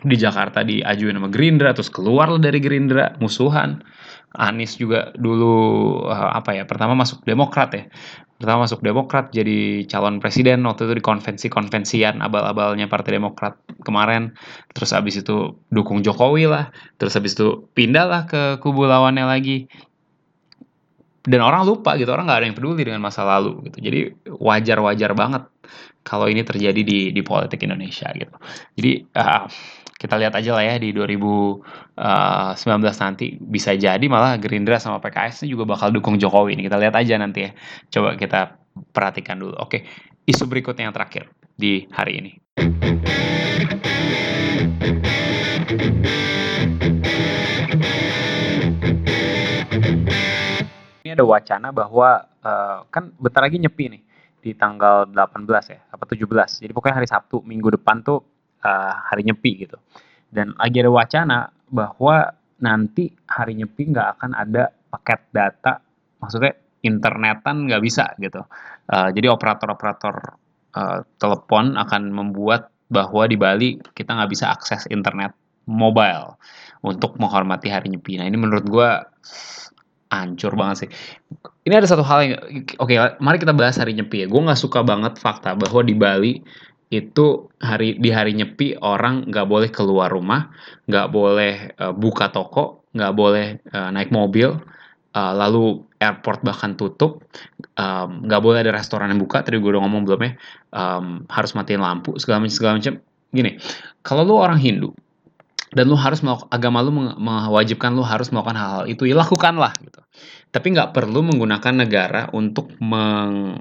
di 0.03 0.19
Jakarta 0.19 0.61
diajuin 0.61 1.15
sama 1.15 1.31
Gerindra 1.31 1.71
terus 1.71 1.89
keluar 1.89 2.29
dari 2.37 2.59
Gerindra 2.59 3.15
musuhan. 3.17 3.81
Anies 4.33 4.81
juga 4.81 5.13
dulu 5.13 5.53
uh, 6.09 6.33
apa 6.33 6.57
ya 6.57 6.65
pertama 6.65 6.97
masuk 6.97 7.21
Demokrat 7.21 7.69
ya. 7.77 7.85
Pertama 8.33 8.65
masuk 8.65 8.81
Demokrat 8.81 9.29
jadi 9.29 9.85
calon 9.85 10.17
presiden 10.17 10.65
waktu 10.65 10.89
itu 10.89 10.93
di 10.99 11.03
konvensi-konvensian 11.05 12.17
abal-abalnya 12.19 12.89
Partai 12.89 13.21
Demokrat 13.21 13.61
kemarin. 13.85 14.33
Terus 14.73 14.91
abis 14.91 15.21
itu 15.21 15.55
dukung 15.69 16.01
Jokowi 16.01 16.49
lah 16.49 16.73
terus 16.97 17.13
abis 17.15 17.37
itu 17.37 17.69
pindah 17.77 18.05
lah 18.09 18.21
ke 18.25 18.57
kubu 18.59 18.89
lawannya 18.89 19.23
lagi 19.23 19.69
dan 21.23 21.39
orang 21.39 21.63
lupa 21.63 21.95
gitu 21.95 22.11
orang 22.11 22.27
nggak 22.27 22.39
ada 22.43 22.47
yang 22.51 22.57
peduli 22.57 22.83
dengan 22.83 23.01
masa 23.03 23.23
lalu 23.23 23.71
gitu. 23.71 23.79
Jadi 23.79 23.99
wajar-wajar 24.27 25.11
banget 25.15 25.43
kalau 26.03 26.27
ini 26.27 26.43
terjadi 26.43 26.81
di 26.83 26.99
di 27.15 27.21
politik 27.23 27.63
Indonesia 27.63 28.11
gitu. 28.11 28.35
Jadi 28.75 28.91
uh, 29.15 29.47
kita 29.95 30.19
lihat 30.19 30.35
aja 30.35 30.51
lah 30.51 30.67
ya 30.67 30.75
di 30.83 30.91
2019 30.91 31.63
eh, 31.95 32.95
nanti 32.99 33.39
bisa 33.39 33.71
jadi 33.71 34.03
malah 34.11 34.35
Gerindra 34.35 34.75
sama 34.75 34.99
PKS 34.99 35.47
juga 35.47 35.63
bakal 35.63 35.95
dukung 35.95 36.19
Jokowi 36.19 36.59
ini. 36.59 36.67
Kita 36.67 36.75
lihat 36.75 36.91
aja 36.91 37.15
nanti 37.15 37.47
ya. 37.47 37.51
Coba 37.87 38.19
kita 38.19 38.59
perhatikan 38.91 39.39
dulu. 39.39 39.55
Oke 39.63 39.87
isu 40.27 40.47
berikutnya 40.47 40.87
yang 40.87 40.95
terakhir 40.95 41.27
di 41.59 41.87
hari 41.91 42.19
ini 42.19 42.31
ada 51.15 51.25
wacana 51.25 51.69
bahwa 51.69 52.25
uh, 52.43 52.85
kan 52.89 53.13
bentar 53.17 53.41
lagi 53.45 53.57
nyepi 53.61 53.85
nih 53.93 54.03
di 54.43 54.51
tanggal 54.57 55.07
18 55.07 55.47
ya, 55.71 55.79
apa 55.87 56.03
17. 56.03 56.67
Jadi 56.67 56.71
pokoknya 56.75 56.99
hari 56.99 57.07
Sabtu 57.07 57.39
minggu 57.47 57.79
depan 57.79 58.03
tuh 58.03 58.19
uh, 58.65 58.93
hari 59.07 59.23
nyepi 59.23 59.67
gitu. 59.67 59.79
Dan 60.27 60.51
lagi 60.59 60.83
ada 60.83 60.91
wacana 60.91 61.37
bahwa 61.71 62.27
nanti 62.59 63.07
hari 63.29 63.55
nyepi 63.55 63.93
nggak 63.95 64.07
akan 64.19 64.31
ada 64.35 64.67
paket 64.91 65.21
data, 65.31 65.79
maksudnya 66.19 66.53
internetan 66.83 67.71
nggak 67.71 67.81
bisa 67.81 68.11
gitu. 68.19 68.43
Uh, 68.91 69.09
jadi 69.15 69.31
operator-operator 69.31 70.35
uh, 70.75 70.99
telepon 71.15 71.79
akan 71.79 72.11
membuat 72.11 72.67
bahwa 72.91 73.25
di 73.25 73.39
Bali 73.39 73.69
kita 73.95 74.11
nggak 74.13 74.31
bisa 74.31 74.51
akses 74.51 74.85
internet 74.91 75.31
mobile 75.63 76.35
untuk 76.83 77.15
menghormati 77.15 77.71
hari 77.71 77.87
nyepi. 77.87 78.19
Nah 78.19 78.27
ini 78.27 78.35
menurut 78.35 78.67
gue 78.67 78.89
hancur 80.13 80.53
banget 80.53 80.85
sih. 80.85 80.89
Ini 81.63 81.79
ada 81.79 81.87
satu 81.87 82.03
hal 82.05 82.19
yang, 82.21 82.33
oke, 82.77 82.91
okay, 82.91 82.97
mari 83.23 83.39
kita 83.39 83.55
bahas 83.55 83.79
hari 83.79 83.95
nyepi 83.95 84.23
ya. 84.23 84.27
Gue 84.29 84.41
nggak 84.43 84.59
suka 84.59 84.83
banget 84.83 85.17
fakta 85.17 85.55
bahwa 85.57 85.81
di 85.81 85.95
Bali 85.95 86.33
itu 86.93 87.49
hari 87.57 87.97
di 87.97 88.13
hari 88.13 88.37
nyepi 88.37 88.77
orang 88.77 89.25
nggak 89.25 89.47
boleh 89.49 89.69
keluar 89.73 90.13
rumah, 90.13 90.53
nggak 90.85 91.07
boleh 91.09 91.53
uh, 91.81 91.89
buka 91.89 92.29
toko, 92.29 92.85
nggak 92.93 93.13
boleh 93.17 93.57
uh, 93.73 93.89
naik 93.89 94.13
mobil, 94.13 94.53
uh, 95.17 95.33
lalu 95.33 95.81
airport 95.97 96.45
bahkan 96.45 96.77
tutup, 96.77 97.25
nggak 97.73 98.41
um, 98.41 98.45
boleh 98.45 98.61
ada 98.61 98.75
restoran 98.75 99.09
yang 99.09 99.17
buka. 99.17 99.41
Tadi 99.41 99.57
gue 99.57 99.71
udah 99.73 99.81
ngomong 99.81 100.05
belum 100.05 100.21
ya, 100.21 100.31
um, 100.75 101.05
harus 101.31 101.57
matiin 101.57 101.81
lampu 101.81 102.13
segala 102.21 102.45
macam 102.45 102.53
segala 102.53 102.73
macam. 102.77 103.01
Gini, 103.33 103.57
kalau 104.05 104.21
lu 104.21 104.37
orang 104.37 104.61
Hindu, 104.61 104.93
dan 105.73 105.89
lu 105.89 105.97
harus 105.97 106.21
agama 106.53 106.79
lu 106.85 106.93
mewajibkan 107.17 107.93
lu 107.93 108.05
harus 108.05 108.29
melakukan 108.29 108.57
hal-hal 108.57 108.85
itu. 108.85 109.09
Ya 109.09 109.17
lakukanlah 109.17 109.73
gitu. 109.81 109.99
Tapi 110.53 110.73
nggak 110.73 110.93
perlu 110.93 111.25
menggunakan 111.25 111.73
negara 111.73 112.29
untuk 112.31 112.77
meng, 112.77 113.57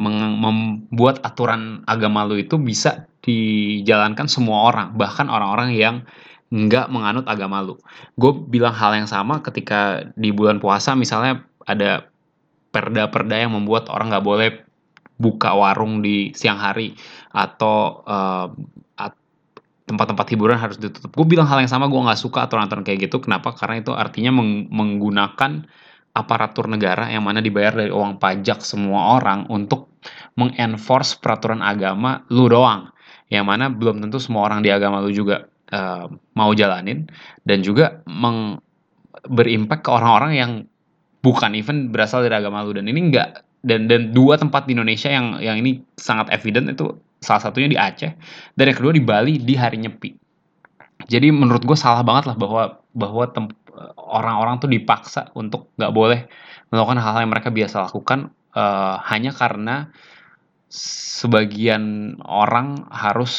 meng, 0.00 0.18
membuat 0.40 1.20
aturan 1.20 1.84
agama 1.84 2.24
lu 2.24 2.40
itu 2.40 2.56
bisa 2.56 3.06
dijalankan 3.22 4.26
semua 4.26 4.66
orang 4.72 4.98
bahkan 4.98 5.30
orang-orang 5.30 5.76
yang 5.76 5.96
nggak 6.52 6.88
menganut 6.88 7.28
agama 7.28 7.60
lu. 7.60 7.76
Gue 8.16 8.32
bilang 8.32 8.72
hal 8.72 8.96
yang 8.96 9.08
sama 9.08 9.40
ketika 9.44 10.08
di 10.16 10.32
bulan 10.32 10.60
puasa 10.60 10.96
misalnya 10.96 11.44
ada 11.68 12.08
perda-perda 12.72 13.36
yang 13.44 13.52
membuat 13.52 13.92
orang 13.92 14.08
nggak 14.08 14.26
boleh 14.26 14.50
buka 15.20 15.54
warung 15.54 16.02
di 16.02 16.34
siang 16.34 16.58
hari 16.58 16.96
atau 17.30 18.02
uh, 18.02 18.46
tempat-tempat 19.92 20.26
hiburan 20.32 20.56
harus 20.56 20.80
ditutup. 20.80 21.12
Gue 21.12 21.36
bilang 21.36 21.44
hal 21.44 21.60
yang 21.60 21.68
sama, 21.68 21.86
gue 21.86 22.00
nggak 22.00 22.16
suka 22.16 22.48
aturan-aturan 22.48 22.82
kayak 22.82 23.12
gitu. 23.12 23.20
Kenapa? 23.20 23.52
Karena 23.52 23.84
itu 23.84 23.92
artinya 23.92 24.32
meng 24.32 24.72
menggunakan 24.72 25.68
aparatur 26.12 26.68
negara 26.68 27.08
yang 27.08 27.24
mana 27.24 27.40
dibayar 27.44 27.72
dari 27.72 27.92
uang 27.92 28.20
pajak 28.20 28.60
semua 28.60 29.16
orang 29.20 29.48
untuk 29.48 29.92
mengenforce 30.36 31.20
peraturan 31.20 31.60
agama 31.60 32.24
lu 32.32 32.48
doang. 32.48 32.88
Yang 33.28 33.44
mana 33.48 33.64
belum 33.72 34.00
tentu 34.00 34.20
semua 34.20 34.44
orang 34.48 34.60
di 34.64 34.68
agama 34.68 35.00
lu 35.00 35.12
juga 35.12 35.48
uh, 35.72 36.08
mau 36.36 36.52
jalanin 36.52 37.08
dan 37.48 37.64
juga 37.64 38.04
meng 38.04 38.60
berimpact 39.28 39.88
ke 39.88 39.90
orang-orang 39.92 40.32
yang 40.36 40.52
bukan 41.22 41.54
even 41.54 41.94
berasal 41.94 42.20
dari 42.20 42.34
agama 42.34 42.60
lu 42.66 42.76
dan 42.76 42.90
ini 42.90 43.12
enggak 43.12 43.46
dan 43.62 43.86
dan 43.86 44.10
dua 44.10 44.36
tempat 44.36 44.66
di 44.66 44.74
Indonesia 44.74 45.08
yang 45.08 45.38
yang 45.38 45.56
ini 45.62 45.80
sangat 45.94 46.28
evident 46.34 46.74
itu 46.74 46.92
salah 47.22 47.40
satunya 47.40 47.70
di 47.70 47.78
Aceh 47.78 48.12
dan 48.58 48.64
yang 48.66 48.76
kedua 48.76 48.92
di 48.92 49.02
Bali 49.02 49.38
di 49.38 49.54
hari 49.54 49.78
nyepi. 49.78 50.10
Jadi 51.06 51.30
menurut 51.30 51.62
gue 51.62 51.78
salah 51.78 52.02
banget 52.02 52.30
lah 52.30 52.36
bahwa 52.38 52.62
bahwa 52.92 53.24
orang-orang 53.96 54.60
tuh 54.60 54.70
dipaksa 54.70 55.32
untuk 55.32 55.72
nggak 55.78 55.92
boleh 55.94 56.20
melakukan 56.68 56.98
hal-hal 57.00 57.22
yang 57.24 57.32
mereka 57.32 57.50
biasa 57.50 57.88
lakukan 57.88 58.30
uh, 58.54 59.00
hanya 59.08 59.32
karena 59.32 59.90
sebagian 60.72 62.16
orang 62.24 62.88
harus 62.88 63.32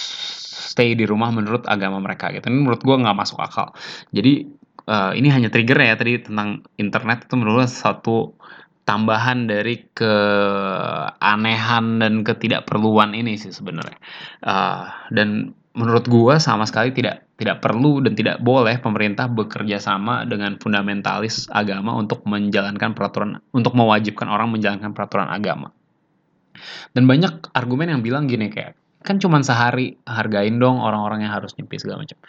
stay 0.73 0.93
di 0.93 1.05
rumah 1.05 1.33
menurut 1.33 1.65
agama 1.65 2.01
mereka 2.01 2.29
gitu. 2.33 2.49
Ini 2.49 2.61
menurut 2.61 2.81
gue 2.81 2.95
nggak 2.97 3.17
masuk 3.17 3.41
akal. 3.41 3.73
Jadi 4.13 4.49
uh, 4.89 5.11
ini 5.17 5.29
hanya 5.33 5.49
trigger 5.49 5.77
ya 5.81 5.97
tadi 5.97 6.21
tentang 6.21 6.65
internet 6.77 7.25
itu 7.25 7.35
menurut 7.37 7.69
satu 7.69 8.37
tambahan 8.83 9.47
dari 9.47 9.87
keanehan 9.95 11.85
dan 12.03 12.23
ketidakperluan 12.27 13.15
ini 13.15 13.39
sih 13.39 13.55
sebenarnya. 13.55 13.95
Uh, 14.43 14.91
dan 15.11 15.55
menurut 15.73 16.05
gua 16.05 16.37
sama 16.37 16.67
sekali 16.67 16.93
tidak 16.93 17.25
tidak 17.39 17.63
perlu 17.63 18.03
dan 18.03 18.13
tidak 18.13 18.43
boleh 18.43 18.77
pemerintah 18.77 19.25
bekerja 19.31 19.81
sama 19.81 20.27
dengan 20.27 20.59
fundamentalis 20.61 21.49
agama 21.49 21.97
untuk 21.97 22.21
menjalankan 22.29 22.93
peraturan 22.93 23.41
untuk 23.55 23.73
mewajibkan 23.73 24.29
orang 24.29 24.51
menjalankan 24.53 24.93
peraturan 24.93 25.31
agama. 25.31 25.73
Dan 26.93 27.09
banyak 27.09 27.49
argumen 27.57 27.89
yang 27.89 28.05
bilang 28.05 28.29
gini 28.29 28.53
kayak 28.53 28.77
kan 29.03 29.19
cuman 29.19 29.43
sehari 29.43 29.99
hargain 30.07 30.61
dong 30.61 30.79
orang-orang 30.79 31.27
yang 31.27 31.33
harus 31.35 31.57
nyepi 31.57 31.81
segala 31.81 32.05
macam. 32.05 32.19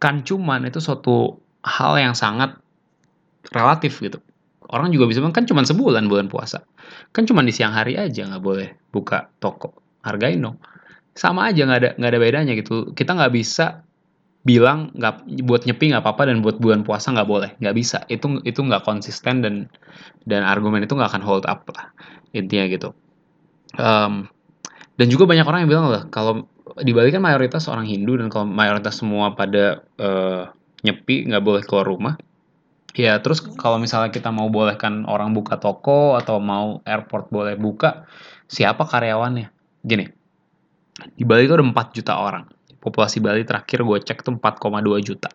Kan 0.00 0.26
cuman 0.26 0.66
itu 0.66 0.80
suatu 0.82 1.38
hal 1.60 2.00
yang 2.00 2.16
sangat 2.16 2.56
relatif 3.52 4.00
gitu 4.00 4.20
orang 4.68 4.92
juga 4.92 5.08
bisa 5.08 5.24
bilang 5.24 5.32
kan 5.32 5.48
cuma 5.48 5.64
sebulan 5.64 6.06
bulan 6.06 6.28
puasa. 6.28 6.66
Kan 7.16 7.24
cuma 7.24 7.40
di 7.40 7.54
siang 7.54 7.72
hari 7.72 7.96
aja 7.96 8.28
nggak 8.28 8.42
boleh 8.44 8.68
buka 8.92 9.32
toko. 9.40 9.72
Hargain 10.04 10.40
dong. 10.40 10.60
Sama 11.16 11.48
aja 11.48 11.64
nggak 11.64 11.78
ada 11.80 11.90
nggak 11.96 12.10
ada 12.10 12.20
bedanya 12.20 12.52
gitu. 12.52 12.92
Kita 12.92 13.16
nggak 13.16 13.32
bisa 13.32 13.82
bilang 14.40 14.92
nggak 14.96 15.44
buat 15.44 15.68
nyepi 15.68 15.92
nggak 15.92 16.00
apa-apa 16.04 16.32
dan 16.32 16.40
buat 16.40 16.60
bulan 16.60 16.84
puasa 16.84 17.12
nggak 17.16 17.28
boleh. 17.28 17.50
Nggak 17.58 17.74
bisa. 17.76 17.98
Itu 18.12 18.44
itu 18.44 18.60
nggak 18.60 18.84
konsisten 18.84 19.40
dan 19.40 19.54
dan 20.28 20.44
argumen 20.44 20.84
itu 20.84 20.92
nggak 20.92 21.16
akan 21.16 21.24
hold 21.24 21.44
up 21.48 21.64
lah 21.72 21.90
intinya 22.30 22.66
gitu. 22.70 22.94
Um, 23.78 24.30
dan 24.98 25.06
juga 25.08 25.24
banyak 25.24 25.46
orang 25.46 25.64
yang 25.64 25.70
bilang 25.70 25.86
lah 25.90 26.04
kalau 26.12 26.46
di 26.78 26.94
Bali 26.94 27.10
kan 27.10 27.22
mayoritas 27.22 27.66
orang 27.66 27.86
Hindu 27.86 28.18
dan 28.18 28.30
kalau 28.30 28.46
mayoritas 28.46 28.98
semua 29.02 29.34
pada 29.34 29.82
uh, 29.98 30.50
nyepi 30.86 31.26
nggak 31.26 31.42
boleh 31.42 31.62
keluar 31.66 31.86
rumah 31.86 32.14
ya 32.94 33.18
terus 33.22 33.42
kalau 33.58 33.78
misalnya 33.78 34.10
kita 34.10 34.30
mau 34.34 34.50
bolehkan 34.50 35.06
orang 35.06 35.30
buka 35.34 35.58
toko 35.58 36.18
atau 36.18 36.42
mau 36.42 36.82
airport 36.82 37.30
boleh 37.30 37.54
buka 37.54 38.06
siapa 38.50 38.86
karyawannya 38.86 39.50
gini 39.86 40.10
di 41.16 41.24
Bali 41.24 41.46
itu 41.46 41.54
ada 41.56 41.64
4 41.64 41.96
juta 41.96 42.18
orang 42.18 42.44
populasi 42.80 43.20
Bali 43.20 43.44
terakhir 43.44 43.84
gue 43.84 43.98
cek 44.00 44.24
tuh 44.24 44.34
4,2 44.40 45.04
juta. 45.04 45.30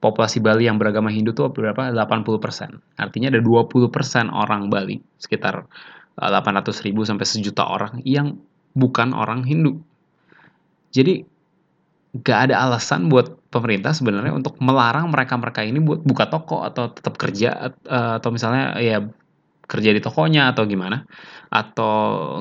Populasi 0.00 0.40
Bali 0.40 0.64
yang 0.64 0.80
beragama 0.80 1.12
Hindu 1.12 1.36
tuh 1.36 1.52
berapa? 1.52 1.92
80%. 1.92 2.80
Artinya 2.96 3.28
ada 3.28 3.40
20% 3.44 4.32
orang 4.32 4.72
Bali, 4.72 4.96
sekitar 5.20 5.68
800 6.16 6.72
eh, 6.80 6.88
ribu 6.88 7.04
sampai 7.04 7.26
sejuta 7.28 7.68
orang 7.68 8.00
yang 8.08 8.40
bukan 8.72 9.12
orang 9.12 9.44
Hindu. 9.44 9.76
Jadi 10.94 11.20
gak 12.24 12.48
ada 12.48 12.64
alasan 12.64 13.12
buat 13.12 13.36
pemerintah 13.50 13.90
sebenarnya 13.90 14.30
untuk 14.30 14.56
melarang 14.62 15.10
mereka-mereka 15.10 15.66
ini 15.66 15.82
buat 15.82 16.06
buka 16.06 16.30
toko 16.30 16.62
atau 16.62 16.94
tetap 16.94 17.18
kerja 17.18 17.74
eh, 17.74 18.12
atau 18.22 18.30
misalnya 18.30 18.78
ya 18.78 19.02
kerja 19.66 19.90
di 19.94 20.00
tokonya 20.02 20.54
atau 20.54 20.66
gimana. 20.66 21.06
Atau 21.50 21.90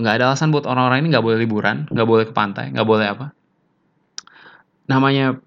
nggak 0.01 0.13
ada 0.21 0.25
alasan 0.33 0.53
buat 0.53 0.69
orang-orang 0.69 1.05
ini 1.05 1.07
nggak 1.13 1.25
boleh 1.25 1.37
liburan 1.41 1.89
nggak 1.89 2.07
boleh 2.07 2.25
ke 2.29 2.33
pantai 2.33 2.69
nggak 2.69 2.87
boleh 2.87 3.07
apa. 3.09 3.25
Namanya 4.89 5.37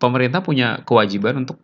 pemerintah 0.00 0.40
punya 0.44 0.80
kewajiban 0.84 1.44
untuk 1.44 1.60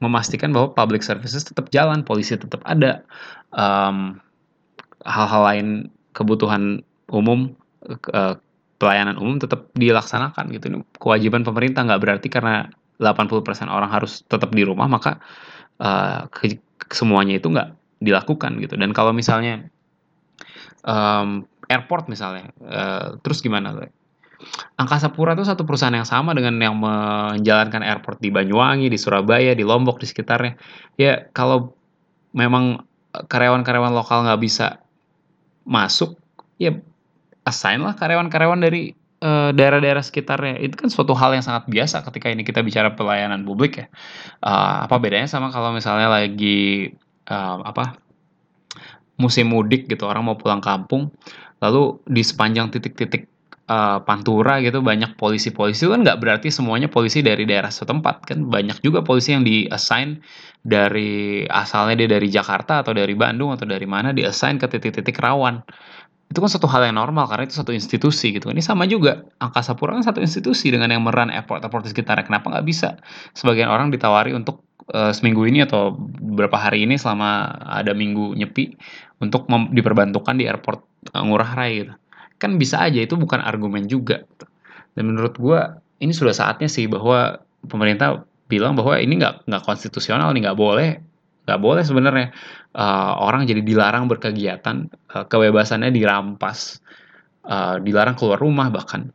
memastikan 0.00 0.50
bahwa 0.50 0.72
public 0.72 1.04
services 1.04 1.44
tetap 1.44 1.68
jalan, 1.70 2.02
polisi 2.02 2.34
tetap 2.34 2.64
ada, 2.64 3.04
hal 3.52 4.16
hal-hal 5.04 5.42
lain 5.44 5.66
kebutuhan 6.16 6.80
umum, 7.12 7.52
uh, 8.10 8.34
pelayanan 8.80 9.20
umum 9.20 9.36
tetap 9.36 9.68
dilaksanakan 9.76 10.48
gitu. 10.56 10.72
Ini 10.72 10.78
kewajiban 10.96 11.44
pemerintah 11.44 11.84
nggak 11.84 12.00
berarti 12.00 12.28
karena 12.32 12.72
80% 12.96 13.68
orang 13.68 13.92
harus 13.92 14.24
tetap 14.24 14.56
di 14.56 14.64
rumah 14.64 14.88
maka 14.88 15.20
uh, 15.84 16.24
ke, 16.32 16.56
semuanya 16.88 17.36
itu 17.36 17.52
nggak 17.52 17.76
dilakukan 18.00 18.56
gitu. 18.64 18.80
Dan 18.80 18.96
kalau 18.96 19.12
misalnya 19.12 19.68
um, 20.80 21.44
airport 21.68 22.08
misalnya, 22.08 22.48
uh, 22.64 23.20
terus 23.20 23.44
gimana? 23.44 23.76
Angkasa 24.80 25.12
Pura 25.12 25.36
itu 25.36 25.44
satu 25.44 25.68
perusahaan 25.68 25.92
yang 25.92 26.08
sama 26.08 26.32
dengan 26.32 26.56
yang 26.56 26.80
menjalankan 26.80 27.84
airport 27.84 28.24
di 28.24 28.32
Banyuwangi, 28.32 28.88
di 28.88 28.96
Surabaya, 28.96 29.52
di 29.52 29.60
Lombok, 29.60 30.00
di 30.00 30.08
sekitarnya. 30.08 30.56
Ya, 30.96 31.28
kalau 31.36 31.76
memang 32.32 32.88
karyawan-karyawan 33.12 33.92
lokal 33.92 34.24
nggak 34.24 34.40
bisa 34.40 34.80
masuk, 35.68 36.16
ya 36.56 36.80
assign 37.46 37.84
lah 37.84 37.96
karyawan-karyawan 37.96 38.60
dari 38.60 38.92
daerah 39.20 39.52
daerah-daerah 39.52 40.00
sekitarnya. 40.00 40.56
Itu 40.64 40.80
kan 40.80 40.88
suatu 40.88 41.12
hal 41.12 41.36
yang 41.36 41.44
sangat 41.44 41.68
biasa 41.68 42.00
ketika 42.08 42.32
ini 42.32 42.40
kita 42.40 42.64
bicara 42.64 42.96
pelayanan 42.96 43.44
publik 43.44 43.84
ya. 43.84 43.86
Uh, 44.40 44.88
apa 44.88 44.96
bedanya 44.96 45.28
sama 45.28 45.52
kalau 45.52 45.76
misalnya 45.76 46.08
lagi 46.08 46.88
uh, 47.28 47.60
apa 47.60 48.00
musim 49.20 49.52
mudik 49.52 49.84
gitu 49.92 50.08
orang 50.08 50.24
mau 50.24 50.40
pulang 50.40 50.64
kampung, 50.64 51.12
lalu 51.60 52.00
di 52.08 52.24
sepanjang 52.24 52.72
titik-titik 52.72 53.28
Pantura 53.70 54.58
gitu 54.58 54.82
banyak 54.82 55.14
polisi-polisi 55.14 55.86
kan 55.86 56.02
nggak 56.02 56.18
berarti 56.18 56.50
semuanya 56.50 56.90
polisi 56.90 57.22
dari 57.22 57.46
daerah 57.46 57.70
setempat 57.70 58.26
kan 58.26 58.50
banyak 58.50 58.82
juga 58.82 59.06
polisi 59.06 59.30
yang 59.30 59.46
di 59.46 59.62
assign 59.70 60.18
dari 60.58 61.46
asalnya 61.46 62.02
dia 62.02 62.18
dari 62.18 62.26
Jakarta 62.26 62.82
atau 62.82 62.90
dari 62.90 63.14
Bandung 63.14 63.54
atau 63.54 63.70
dari 63.70 63.86
mana 63.86 64.10
di 64.10 64.26
assign 64.26 64.58
ke 64.58 64.66
titik-titik 64.66 65.14
rawan 65.22 65.62
itu 66.30 66.38
kan 66.38 66.46
satu 66.46 66.70
hal 66.70 66.86
yang 66.86 66.94
normal 66.94 67.26
karena 67.26 67.50
itu 67.50 67.58
satu 67.58 67.74
institusi 67.74 68.30
gitu. 68.30 68.54
Ini 68.54 68.62
sama 68.62 68.86
juga 68.86 69.26
angkasa 69.42 69.74
pura 69.74 69.98
kan 69.98 70.06
satu 70.06 70.22
institusi 70.22 70.70
dengan 70.70 70.94
yang 70.94 71.02
meran 71.02 71.26
airport 71.26 71.66
airport 71.66 71.90
sekitarnya. 71.90 72.22
Kenapa 72.22 72.54
nggak 72.54 72.66
bisa? 72.70 73.02
Sebagian 73.34 73.66
orang 73.66 73.90
ditawari 73.90 74.30
untuk 74.30 74.62
uh, 74.94 75.10
seminggu 75.10 75.42
ini 75.50 75.66
atau 75.66 75.90
beberapa 75.98 76.54
hari 76.54 76.86
ini 76.86 76.94
selama 76.94 77.58
ada 77.66 77.90
minggu 77.98 78.38
nyepi 78.38 78.78
untuk 79.18 79.50
diperbantukan 79.50 80.38
di 80.38 80.46
airport 80.46 81.10
uh, 81.10 81.22
Ngurah 81.26 81.50
Rai 81.58 81.82
gitu. 81.82 81.94
Kan 82.38 82.62
bisa 82.62 82.78
aja 82.78 83.02
itu 83.02 83.18
bukan 83.18 83.42
argumen 83.42 83.90
juga 83.90 84.22
dan 84.94 85.02
menurut 85.10 85.34
gue 85.34 85.60
ini 86.00 86.14
sudah 86.14 86.34
saatnya 86.34 86.70
sih 86.70 86.86
bahwa 86.86 87.42
pemerintah 87.66 88.24
bilang 88.50 88.74
bahwa 88.74 88.98
ini 88.98 89.20
nggak 89.20 89.46
nggak 89.46 89.62
konstitusional 89.62 90.34
nih 90.34 90.48
nggak 90.48 90.58
boleh 90.58 90.90
nggak 91.50 91.62
boleh 91.62 91.82
sebenarnya. 91.82 92.30
Uh, 92.70 93.18
orang 93.18 93.50
jadi 93.50 93.66
dilarang 93.66 94.06
berkegiatan 94.06 94.86
uh, 95.10 95.26
kebebasannya 95.26 95.90
dirampas 95.90 96.78
uh, 97.50 97.82
dilarang 97.82 98.14
keluar 98.14 98.38
rumah 98.38 98.70
bahkan. 98.70 99.10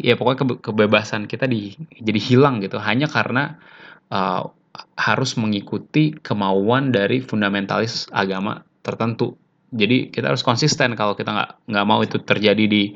Ya 0.00 0.16
pokoknya 0.16 0.56
ke 0.56 0.72
kebebasan 0.72 1.28
kita 1.28 1.44
di 1.44 1.76
jadi 2.00 2.20
hilang 2.20 2.64
gitu. 2.64 2.80
Hanya 2.80 3.04
karena 3.12 3.60
uh, 4.08 4.48
harus 4.96 5.36
mengikuti 5.36 6.14
kemauan 6.14 6.94
dari 6.94 7.20
fundamentalis 7.20 8.08
agama 8.14 8.64
tertentu. 8.80 9.36
Jadi 9.70 10.10
kita 10.10 10.34
harus 10.34 10.42
konsisten 10.42 10.98
kalau 10.98 11.14
kita 11.14 11.30
nggak 11.30 11.50
nggak 11.70 11.86
mau 11.86 12.00
itu 12.02 12.18
terjadi 12.22 12.64
di 12.66 12.90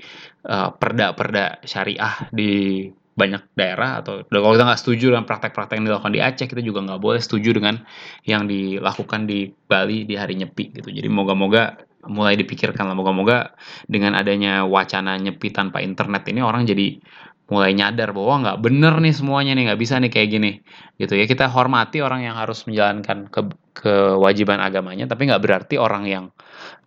uh, 0.49 0.75
perda-perda 0.75 1.63
syariah 1.63 2.27
di 2.35 2.89
banyak 3.15 3.43
daerah 3.55 4.03
atau 4.03 4.27
kalau 4.27 4.59
kita 4.59 4.65
nggak 4.67 4.81
setuju 4.81 5.05
dengan 5.15 5.25
praktek-praktek 5.27 5.79
yang 5.79 5.87
dilakukan 5.87 6.13
di 6.13 6.21
Aceh 6.21 6.47
kita 6.51 6.63
juga 6.63 6.83
nggak 6.83 7.01
boleh 7.01 7.21
setuju 7.23 7.55
dengan 7.55 7.79
yang 8.27 8.51
dilakukan 8.51 9.31
di 9.31 9.55
Bali 9.55 10.03
di 10.03 10.19
hari 10.19 10.35
nyepi 10.35 10.75
gitu 10.75 10.91
jadi 10.91 11.07
moga-moga 11.07 11.79
mulai 12.05 12.35
dipikirkan 12.37 12.91
lah 12.91 12.99
moga-moga 12.99 13.55
dengan 13.87 14.19
adanya 14.19 14.67
wacana 14.67 15.17
nyepi 15.17 15.55
tanpa 15.55 15.81
internet 15.81 16.27
ini 16.29 16.43
orang 16.43 16.67
jadi 16.67 17.01
mulai 17.45 17.77
nyadar 17.77 18.17
bahwa 18.17 18.35
nggak 18.41 18.59
bener 18.65 18.95
nih 19.05 19.15
semuanya 19.15 19.53
nih 19.53 19.69
nggak 19.69 19.81
bisa 19.81 20.01
nih 20.01 20.11
kayak 20.11 20.29
gini 20.33 20.51
gitu 20.97 21.15
ya 21.15 21.29
kita 21.29 21.47
hormati 21.53 22.01
orang 22.01 22.25
yang 22.25 22.35
harus 22.41 22.65
menjalankan 22.65 23.29
ke 23.29 23.41
kewajiban 23.77 24.65
agamanya 24.65 25.05
tapi 25.05 25.29
nggak 25.29 25.43
berarti 25.45 25.75
orang 25.77 26.05
yang 26.09 26.25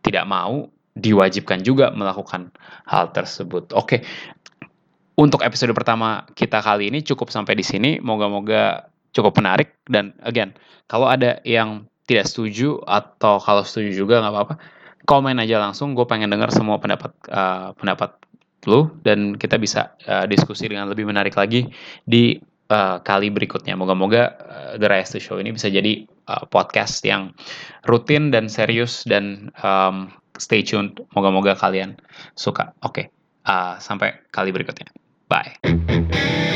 tidak 0.02 0.26
mau 0.26 0.66
diwajibkan 0.98 1.62
juga 1.62 1.94
melakukan 1.94 2.50
hal 2.90 3.14
tersebut. 3.14 3.72
Oke. 3.78 4.02
Untuk 5.18 5.42
episode 5.42 5.74
pertama 5.74 6.30
kita 6.38 6.62
kali 6.62 6.94
ini 6.94 7.02
cukup 7.02 7.34
sampai 7.34 7.58
di 7.58 7.66
sini. 7.66 7.98
Moga-moga 7.98 8.86
cukup 9.18 9.42
menarik 9.42 9.82
dan 9.90 10.14
again, 10.22 10.54
kalau 10.86 11.10
ada 11.10 11.42
yang 11.42 11.90
tidak 12.06 12.30
setuju 12.30 12.78
atau 12.86 13.42
kalau 13.42 13.66
setuju 13.66 13.98
juga 13.98 14.22
nggak 14.22 14.30
apa-apa, 14.30 14.56
komen 15.10 15.42
aja 15.42 15.58
langsung. 15.58 15.98
Gue 15.98 16.06
pengen 16.06 16.30
dengar 16.30 16.54
semua 16.54 16.78
pendapat 16.78 17.18
uh, 17.34 17.74
pendapat 17.74 18.14
lu 18.70 18.94
dan 19.02 19.34
kita 19.34 19.58
bisa 19.58 19.98
uh, 20.06 20.30
diskusi 20.30 20.70
dengan 20.70 20.86
lebih 20.86 21.10
menarik 21.10 21.34
lagi 21.34 21.66
di 22.06 22.38
uh, 22.70 23.02
kali 23.02 23.34
berikutnya. 23.34 23.74
Moga-moga 23.74 24.38
uh, 24.38 24.74
The 24.78 24.86
Rise 24.86 25.18
to 25.18 25.20
Show 25.20 25.42
ini 25.42 25.50
bisa 25.50 25.66
jadi 25.74 26.06
uh, 26.30 26.46
podcast 26.46 27.02
yang 27.02 27.34
rutin 27.90 28.30
dan 28.30 28.54
serius 28.54 29.02
dan 29.02 29.50
um, 29.66 30.14
stay 30.38 30.62
tuned. 30.62 31.02
Moga-moga 31.18 31.58
kalian 31.58 31.98
suka. 32.38 32.78
Oke, 32.86 33.02
okay. 33.02 33.06
uh, 33.50 33.82
sampai 33.82 34.14
kali 34.30 34.54
berikutnya. 34.54 35.07
Bye. 35.30 36.48